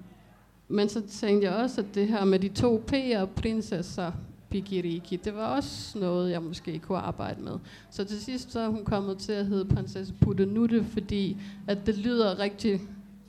[0.68, 4.12] men så tænkte jeg også, at det her med de to P'er, prinsesser,
[4.56, 7.54] Bigiriki, det var også noget, jeg måske kunne arbejde med.
[7.90, 11.38] Så til sidst så er hun kommet til at hedde prinsesse Puttenutte, fordi
[11.68, 12.82] at det lyder rigtig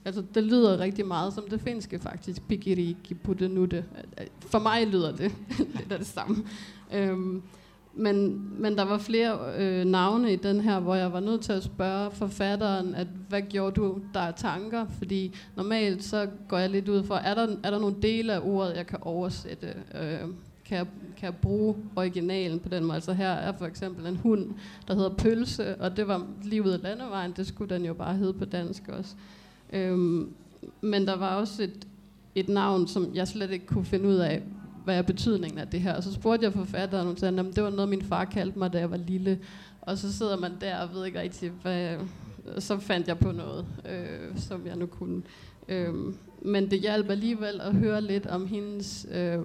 [0.05, 2.49] Altså, det lyder rigtig meget som det finske faktisk.
[2.49, 3.85] Pikiriki Puttenutte.
[4.41, 5.33] For mig lyder det
[5.79, 6.37] lidt af det samme.
[6.95, 7.43] Øhm,
[7.95, 11.53] men, men der var flere øh, navne i den her, hvor jeg var nødt til
[11.53, 14.87] at spørge forfatteren, at hvad gjorde du der er tanker?
[14.99, 18.41] Fordi normalt så går jeg lidt ud for, er der, er der nogle dele af
[18.43, 19.75] ordet, jeg kan oversætte?
[19.95, 20.29] Øh,
[20.69, 22.95] kan, jeg, kan jeg bruge originalen på den måde?
[22.95, 24.55] Altså her er for eksempel en hund,
[24.89, 28.33] der hedder Pølse, og det var livet af landevejen, det skulle den jo bare hedde
[28.33, 29.15] på dansk også.
[29.73, 30.33] Øhm,
[30.81, 31.87] men der var også et,
[32.35, 34.43] et navn, som jeg slet ikke kunne finde ud af,
[34.85, 35.95] hvad er betydningen af det her.
[35.95, 38.79] Og så spurgte jeg forfatteren, og sagde, det var noget, min far kaldte mig, da
[38.79, 39.39] jeg var lille.
[39.81, 41.97] Og så sidder man der og ved ikke rigtig, hvad...
[42.59, 45.23] Så fandt jeg på noget, øh, som jeg nu kunne.
[45.69, 45.95] Øh,
[46.43, 49.39] men det hjalp alligevel at høre lidt om hendes øh,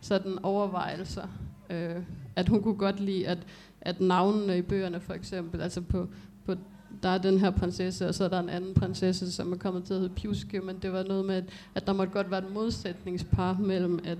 [0.00, 1.28] sådan overvejelser.
[1.70, 2.02] Øh,
[2.36, 3.38] at hun kunne godt lide, at,
[3.80, 6.08] at navnene i bøgerne for eksempel, altså på,
[6.46, 6.54] på
[7.02, 9.84] der er den her prinsesse, og så er der en anden prinsesse, som er kommet
[9.84, 12.46] til at hedde Pjuske, men det var noget med, at, at der måtte godt være
[12.46, 14.18] et modsætningspar mellem, at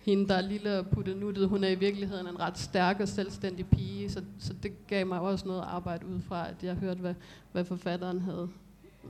[0.00, 3.66] hende, der er lille og puttenuttet, hun er i virkeligheden en ret stærk og selvstændig
[3.66, 7.14] pige, så, så det gav mig også noget arbejde ud fra, at jeg hørte, hvad,
[7.52, 8.48] hvad forfatteren havde,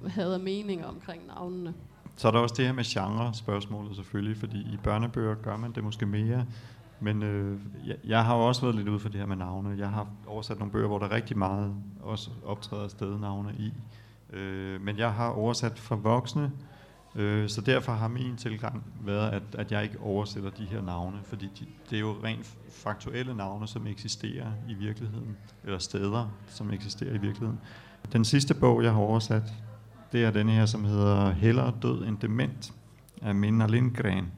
[0.06, 1.74] havde mening meninger omkring navnene.
[2.20, 5.84] Så er der også det her med genre-spørgsmålet selvfølgelig, fordi i børnebøger gør man det
[5.84, 6.46] måske mere,
[7.00, 9.78] men øh, jeg, jeg har jo også været lidt ude for det her med navne.
[9.78, 13.72] Jeg har oversat nogle bøger, hvor der rigtig meget også optræder stednavne i.
[14.32, 16.52] Øh, men jeg har oversat for voksne,
[17.14, 21.18] Øh, så derfor har min tilgang været, at, at jeg ikke oversætter de her navne,
[21.24, 26.72] fordi de, det er jo rent faktuelle navne, som eksisterer i virkeligheden, eller steder, som
[26.72, 27.60] eksisterer i virkeligheden.
[28.12, 29.52] Den sidste bog, jeg har oversat,
[30.12, 32.72] det er den her, som hedder Heller død end dement,
[33.22, 34.32] af Minna Lindgren,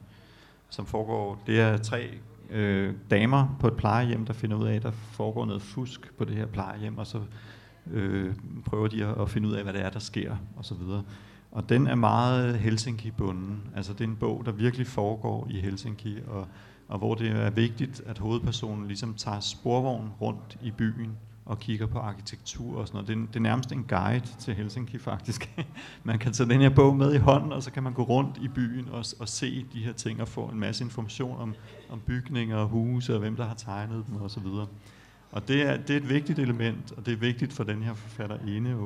[0.69, 2.09] som foregår, det er tre
[2.49, 6.25] øh, damer på et plejehjem, der finder ud af, at der foregår noget fusk på
[6.25, 7.21] det her plejehjem, og så
[7.91, 10.75] øh, prøver de at, at finde ud af, hvad det er, der sker, og så
[10.75, 11.03] videre.
[11.51, 13.61] Og den er meget Helsinki-bunden.
[13.75, 16.47] Altså det er en bog, der virkelig foregår i Helsinki, og,
[16.87, 21.85] og hvor det er vigtigt, at hovedpersonen ligesom tager sporvognen rundt i byen og kigger
[21.85, 23.07] på arkitektur og sådan noget.
[23.07, 25.53] Det er, det er nærmest en guide til Helsinki faktisk.
[26.03, 28.37] man kan tage den her bog med i hånden, og så kan man gå rundt
[28.37, 31.55] i byen og, og se de her ting og få en masse information om,
[31.89, 34.45] om bygninger og huse og hvem der har tegnet dem osv.
[34.45, 34.69] Og,
[35.31, 37.93] og det er, det er et vigtigt element, og det er vigtigt for den her
[37.93, 38.77] forfatter ene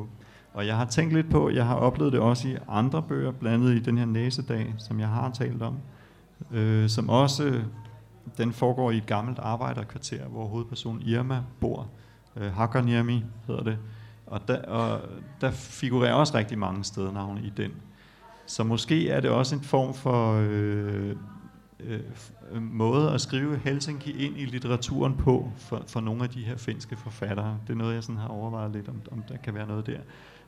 [0.53, 3.75] og jeg har tænkt lidt på, jeg har oplevet det også i andre bøger, blandet
[3.75, 5.77] i den her næsedag, som jeg har talt om,
[6.51, 7.61] øh, som også,
[8.37, 11.87] den foregår i et gammelt arbejderkvarter, hvor hovedpersonen Irma bor.
[12.37, 13.77] Øh, Hakaniemi hedder det.
[14.25, 15.01] Og der, og
[15.41, 17.71] der figurerer også rigtig mange stednavne i den.
[18.45, 21.15] Så måske er det også en form for øh,
[21.79, 21.99] øh,
[22.51, 26.57] øh, måde at skrive Helsinki ind i litteraturen på for, for nogle af de her
[26.57, 27.59] finske forfattere.
[27.67, 29.99] Det er noget, jeg sådan har overvejet lidt, om, om der kan være noget der.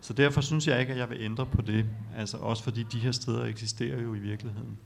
[0.01, 1.85] Så derfor synes jeg ikke, at jeg vil ændre på det.
[2.17, 4.77] Altså også fordi de her steder eksisterer jo i virkeligheden.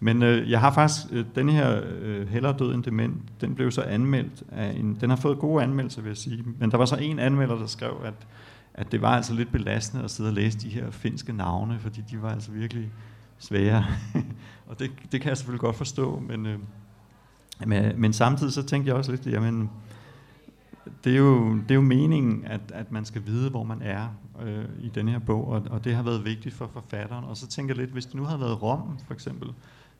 [0.00, 3.70] Men øh, jeg har faktisk, øh, den her øh, Heller død end dement, den blev
[3.70, 6.44] så anmeldt af en, den har fået gode anmeldelser, vil jeg sige.
[6.58, 8.14] Men der var så en anmelder, der skrev, at,
[8.74, 12.00] at det var altså lidt belastende at sidde og læse de her finske navne, fordi
[12.10, 12.90] de var altså virkelig
[13.38, 13.84] svære.
[14.68, 16.58] og det, det kan jeg selvfølgelig godt forstå, men, øh,
[17.66, 19.70] men, men samtidig så tænkte jeg også lidt, jamen,
[21.04, 24.08] det er jo, det er jo meningen, at, at man skal vide, hvor man er
[24.42, 27.24] øh, i den her bog, og, og det har været vigtigt for forfatteren.
[27.24, 29.48] Og så tænker jeg lidt, hvis det nu havde været Rom, for eksempel,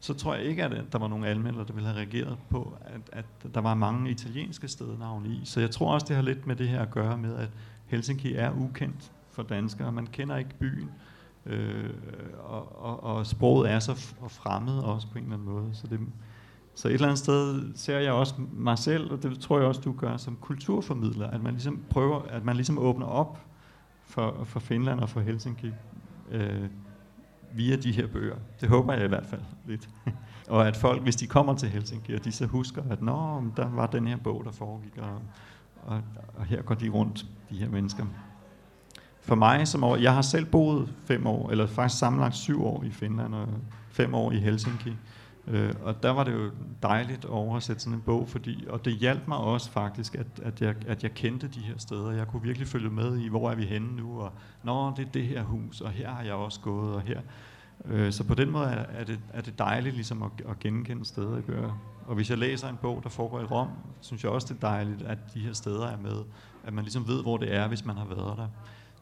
[0.00, 3.00] så tror jeg ikke, at der var nogen anmeldere, der ville have reageret på, at,
[3.12, 5.40] at der var mange italienske stednavne i.
[5.44, 7.48] Så jeg tror også, det har lidt med det her at gøre med, at
[7.86, 9.92] Helsinki er ukendt for danskere.
[9.92, 10.90] Man kender ikke byen,
[11.46, 11.90] øh,
[12.38, 13.94] og, og, og sproget er så
[14.28, 15.70] fremmed også på en eller anden måde.
[15.72, 16.00] Så det,
[16.74, 19.80] så et eller andet sted ser jeg også mig selv, og det tror jeg også,
[19.80, 23.46] du gør som kulturformidler, at man ligesom prøver, at man ligesom åbner op
[24.04, 25.72] for, for Finland og for Helsinki
[26.30, 26.68] øh,
[27.52, 28.36] via de her bøger.
[28.60, 29.88] Det håber jeg i hvert fald lidt.
[30.48, 33.68] og at folk, hvis de kommer til Helsinki, og de så husker, at Nå, der
[33.68, 35.20] var den her bog, der foregik, og,
[35.82, 36.00] og,
[36.34, 38.06] og her går de rundt, de her mennesker.
[39.20, 42.82] For mig som år, jeg har selv boet fem år, eller faktisk sammenlagt syv år
[42.84, 43.48] i Finland, og
[43.90, 44.96] fem år i Helsinki.
[45.50, 46.50] Øh, og der var det jo
[46.82, 50.62] dejligt at oversætte sådan en bog, fordi, og det hjalp mig også faktisk, at, at,
[50.62, 52.10] jeg, at jeg kendte de her steder.
[52.10, 54.32] Jeg kunne virkelig følge med i, hvor er vi henne nu, og
[54.62, 57.20] nå, det er det her hus, og her har jeg også gået, og her.
[57.84, 61.04] Øh, så på den måde er, er, det, er det dejligt ligesom at, at genkende
[61.04, 61.64] steder i bøger.
[61.64, 63.68] Øh, og hvis jeg læser en bog, der foregår i Rom,
[64.00, 66.22] synes jeg også, det er dejligt, at de her steder er med.
[66.64, 68.48] At man ligesom ved, hvor det er, hvis man har været der.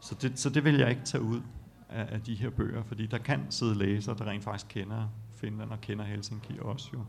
[0.00, 1.40] Så det, så det vil jeg ikke tage ud
[1.88, 5.08] af, af de her bøger, fordi der kan sidde læsere, der rent faktisk kender
[5.40, 7.04] Finland og kender Helsinki også jo.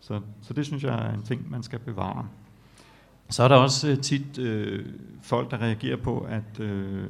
[0.00, 2.28] Så, så det synes jeg er en ting, man skal bevare.
[3.30, 4.84] Så er der også uh, tit uh,
[5.22, 7.04] folk, der reagerer på, at, uh,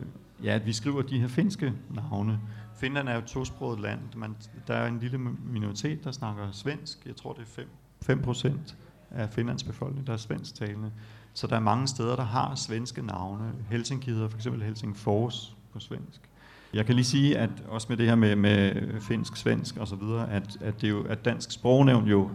[0.45, 2.41] ja, at vi skriver de her finske navne.
[2.77, 4.01] Finland er jo et tosproget land.
[4.17, 4.37] Man,
[4.67, 7.07] der er en lille minoritet, der snakker svensk.
[7.07, 7.69] Jeg tror, det er 5,
[8.03, 8.77] 5 procent
[9.11, 10.93] af Finlands befolkning, der er svensktalende.
[11.35, 13.53] Så der er mange steder, der har svenske navne.
[13.71, 16.28] Helsinki hedder for eksempel Helsingfors på svensk.
[16.75, 19.97] Jeg kan lige sige, at også med det her med, med finsk, svensk og så
[19.97, 22.31] videre, at, at, det jo, at Dansk Sprognævn jo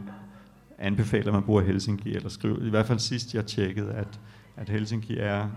[0.78, 4.20] anbefaler, at man bruger Helsinki, eller skriver, i hvert fald sidst jeg tjekkede, at,
[4.56, 5.50] at Helsinki er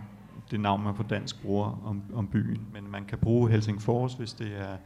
[0.51, 2.67] det navn, man på dansk bruger om, om byen.
[2.73, 4.77] Men man kan bruge Helsingfors, hvis det er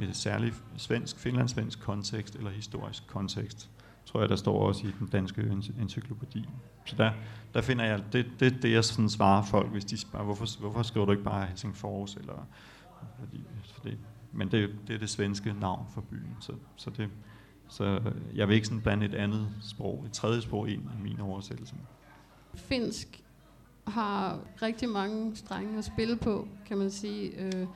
[0.00, 3.70] et særligt svensk, finlandssvensk kontekst eller historisk kontekst.
[4.06, 5.42] Tror jeg, der står også i den danske
[5.80, 6.48] encyklopædi.
[6.84, 7.10] Så der,
[7.54, 10.82] der finder jeg, det, det, det jeg sådan svarer folk, hvis de spørger, hvorfor, hvorfor
[10.82, 12.46] skriver du ikke bare Helsingfors, eller
[13.74, 13.96] fordi,
[14.32, 17.10] men det, det er det svenske navn for byen, så, så, det,
[17.68, 21.20] så jeg vil ikke sådan blande et andet sprog, et tredje sprog ind i min
[21.20, 21.74] oversættelse.
[22.54, 23.22] Finsk
[23.86, 27.40] har rigtig mange strenge at spille på, kan man sige.
[27.40, 27.66] Øh,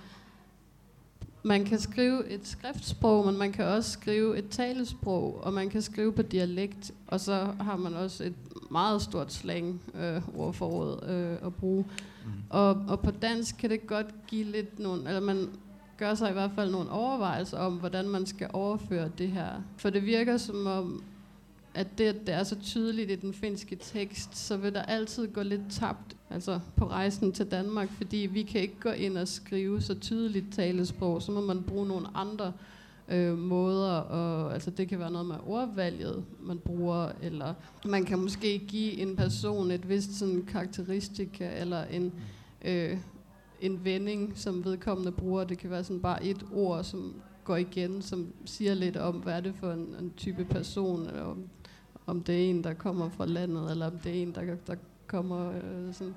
[1.42, 5.82] man kan skrive et skriftsprog, men man kan også skrive et talesprog, og man kan
[5.82, 8.34] skrive på dialekt, og så har man også et
[8.70, 11.84] meget stort slang øh, ordforråd øh, at bruge.
[12.24, 12.30] Mm.
[12.50, 15.48] Og, og på dansk kan det godt give lidt nogle, eller man
[15.98, 19.48] gør sig i hvert fald nogle overvejelser om, hvordan man skal overføre det her.
[19.76, 21.02] For det virker som om,
[21.74, 25.28] at det, at det er så tydeligt i den finske tekst, så vil der altid
[25.28, 29.28] gå lidt tabt altså på rejsen til Danmark, fordi vi kan ikke gå ind og
[29.28, 32.52] skrive så tydeligt talesprog, så må man bruge nogle andre
[33.08, 37.54] øh, måder, og altså det kan være noget med ordvalget, man bruger, eller
[37.84, 42.12] man kan måske give en person et vist sådan karakteristika, eller en,
[42.64, 42.96] øh,
[43.60, 45.44] en vending, som vedkommende bruger.
[45.44, 47.14] Det kan være sådan bare et ord, som
[47.44, 51.36] går igen, som siger lidt om, hvad er det for en, en type person, eller
[52.06, 54.74] om, det er en, der kommer fra landet, eller om det er en, der, der
[55.06, 56.14] kommer øh, sådan,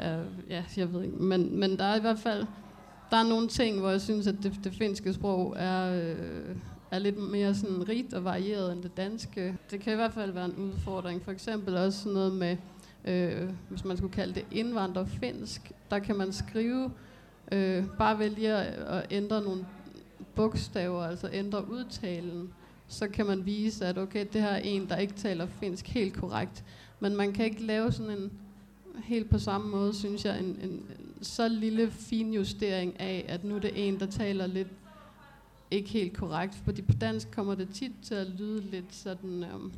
[0.00, 1.16] øh, ja, jeg ved ikke.
[1.16, 2.46] Men, men der er i hvert fald,
[3.10, 6.56] der er nogle ting, hvor jeg synes, at det, det finske sprog er, øh,
[6.90, 9.56] er lidt mere sådan rigt og varieret end det danske.
[9.70, 11.22] Det kan i hvert fald være en udfordring.
[11.22, 12.56] For eksempel også sådan noget med,
[13.04, 16.90] øh, hvis man skulle kalde det indvandrerfinsk, der kan man skrive,
[17.52, 19.66] øh, bare vælge at ændre nogle
[20.34, 22.52] bogstaver, altså ændre udtalen,
[22.88, 26.14] så kan man vise, at okay, det her er en, der ikke taler finsk helt
[26.14, 26.64] korrekt.
[27.00, 28.30] Men man kan ikke lave sådan en,
[29.04, 30.84] helt på samme måde, synes jeg, en, en, en
[31.22, 34.68] så lille finjustering af, at nu er det en, der taler lidt
[35.70, 36.54] ikke helt korrekt.
[36.54, 39.44] Fordi på dansk kommer det tit til at lyde lidt sådan...
[39.54, 39.72] Um,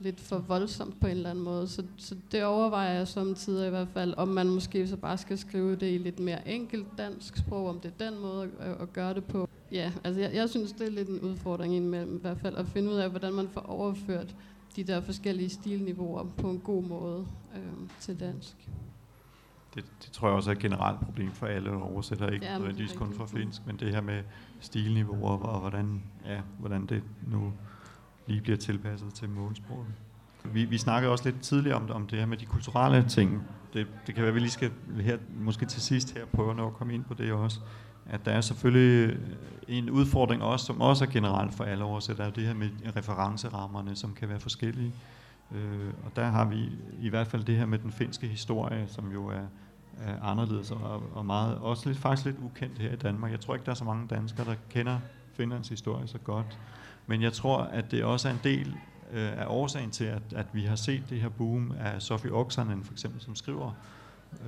[0.00, 1.68] lidt for voldsomt på en eller anden måde.
[1.68, 5.38] Så, så det overvejer jeg samtidig i hvert fald, om man måske så bare skal
[5.38, 8.92] skrive det i lidt mere enkelt dansk sprog, om det er den måde at, at
[8.92, 9.48] gøre det på.
[9.72, 12.66] Ja, altså jeg, jeg synes, det er lidt en udfordring indimellem i hvert fald, at
[12.66, 14.34] finde ud af, hvordan man får overført
[14.76, 18.68] de der forskellige stilniveauer på en god måde øh, til dansk.
[19.74, 22.92] Det, det tror jeg også er et generelt problem for alle oversætter, ikke ja, nødvendigvis
[22.92, 24.22] kun for finsk, men det her med
[24.60, 27.52] stilniveauer og hvordan, ja, hvordan det nu
[28.26, 29.86] lige bliver tilpasset til målsproget.
[30.44, 33.42] Vi, vi snakkede også lidt tidligere om, om det her med de kulturelle ting.
[33.72, 36.74] Det, det kan være, at vi lige skal her, måske til sidst her prøve at
[36.74, 37.60] komme ind på det også.
[38.10, 39.18] At der er selvfølgelig
[39.68, 44.14] en udfordring også, som også er generelt for alle oversættere, det her med referencerammerne, som
[44.14, 44.92] kan være forskellige.
[45.54, 49.12] Øh, og der har vi i hvert fald det her med den finske historie, som
[49.12, 49.46] jo er,
[49.98, 53.30] er anderledes og, og meget, også lidt, faktisk lidt ukendt her i Danmark.
[53.30, 54.98] Jeg tror ikke, der er så mange danskere, der kender
[55.32, 56.58] Finlands historie så godt.
[57.06, 58.76] Men jeg tror, at det også er en del
[59.12, 62.84] øh, af årsagen til, at, at vi har set det her boom af Sofie Oksanen,
[62.84, 63.72] for eksempel, som skriver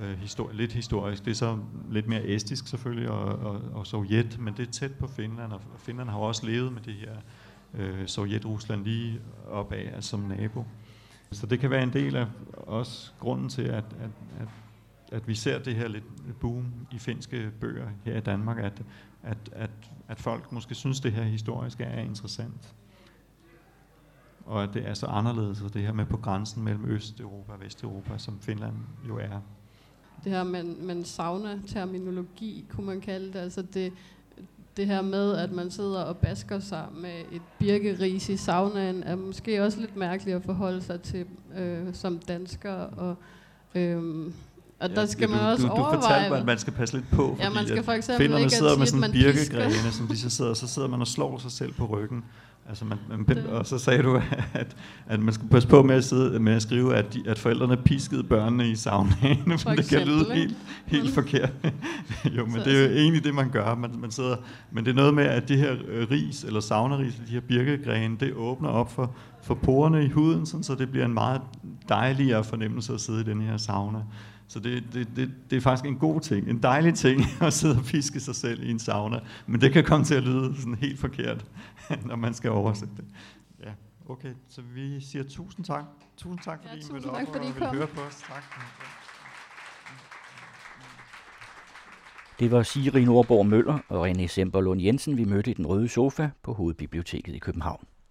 [0.01, 1.25] øh, histori- lidt historisk.
[1.25, 1.57] Det er så
[1.89, 5.61] lidt mere estisk selvfølgelig, og, og, og Sovjet, men det er tæt på Finland, og
[5.77, 7.15] Finland har også levet med det her
[7.73, 10.65] øh, Sovjet-Rusland lige opad altså som nabo.
[11.31, 14.09] Så det kan være en del af også grunden til, at, at,
[14.39, 14.47] at,
[15.11, 18.81] at vi ser det her lidt boom i finske bøger her i Danmark, at,
[19.23, 19.69] at, at,
[20.07, 22.75] at folk måske synes, det her historiske er interessant.
[24.45, 27.59] Og at det er så anderledes, og det her med på grænsen mellem Østeuropa og
[27.59, 28.75] Vesteuropa, som Finland
[29.07, 29.41] jo er.
[30.23, 33.39] Det her, man, man savner terminologi, kunne man kalde det.
[33.39, 33.93] Altså det,
[34.77, 39.15] det her med, at man sidder og basker sig med et birkeris i saunaen, er
[39.15, 41.25] måske også lidt mærkeligt at forholde sig til
[41.57, 42.73] øh, som dansker.
[42.73, 43.15] Og,
[43.75, 44.25] øh,
[44.79, 46.95] og der skal ja, man også du, du, du fortalte mig, at man skal passe
[46.95, 49.91] lidt på, fordi ja, man skal for eksempel finderne ikke sidder med sådan en birkegrene,
[49.91, 52.23] som de så sidder, så sidder man og slår sig selv på ryggen.
[52.69, 54.15] Altså man, man, og så sagde du,
[54.53, 54.75] at,
[55.07, 57.77] at man skulle passe på med at, sidde, med at skrive, at, de, at forældrene
[57.77, 61.11] piskede børnene i saunaen, for det kan lyde helt, helt mm.
[61.11, 61.53] forkert.
[62.37, 63.75] jo, men så, det er jo egentlig det, man gør.
[63.75, 64.35] Man, man sidder,
[64.71, 68.17] men det er noget med, at det her øh, ris, eller saunaris, de her birkegrene,
[68.19, 71.41] det åbner op for, for porerne i huden, sådan, så det bliver en meget
[71.89, 73.99] dejligere fornemmelse at sidde i den her sauna.
[74.49, 77.75] Så det, det, det, det er faktisk en god ting, en dejlig ting at sidde
[77.75, 79.19] og fiske sig selv i en sauna.
[79.47, 81.45] Men det kan komme til at lyde sådan helt forkert,
[82.09, 83.05] når man skal oversætte det.
[83.63, 83.71] Ja,
[84.09, 85.83] Okay, så vi siger tusind tak.
[86.17, 87.75] Tusind tak, fordi Ja, I mødte tak, op fordi I og ville kom.
[87.75, 88.15] høre på os.
[88.27, 88.43] Tak.
[92.39, 96.29] Det var Siri Nordborg Møller og René Semperlund Jensen, vi mødte i den røde sofa
[96.43, 97.85] på Hovedbiblioteket i København.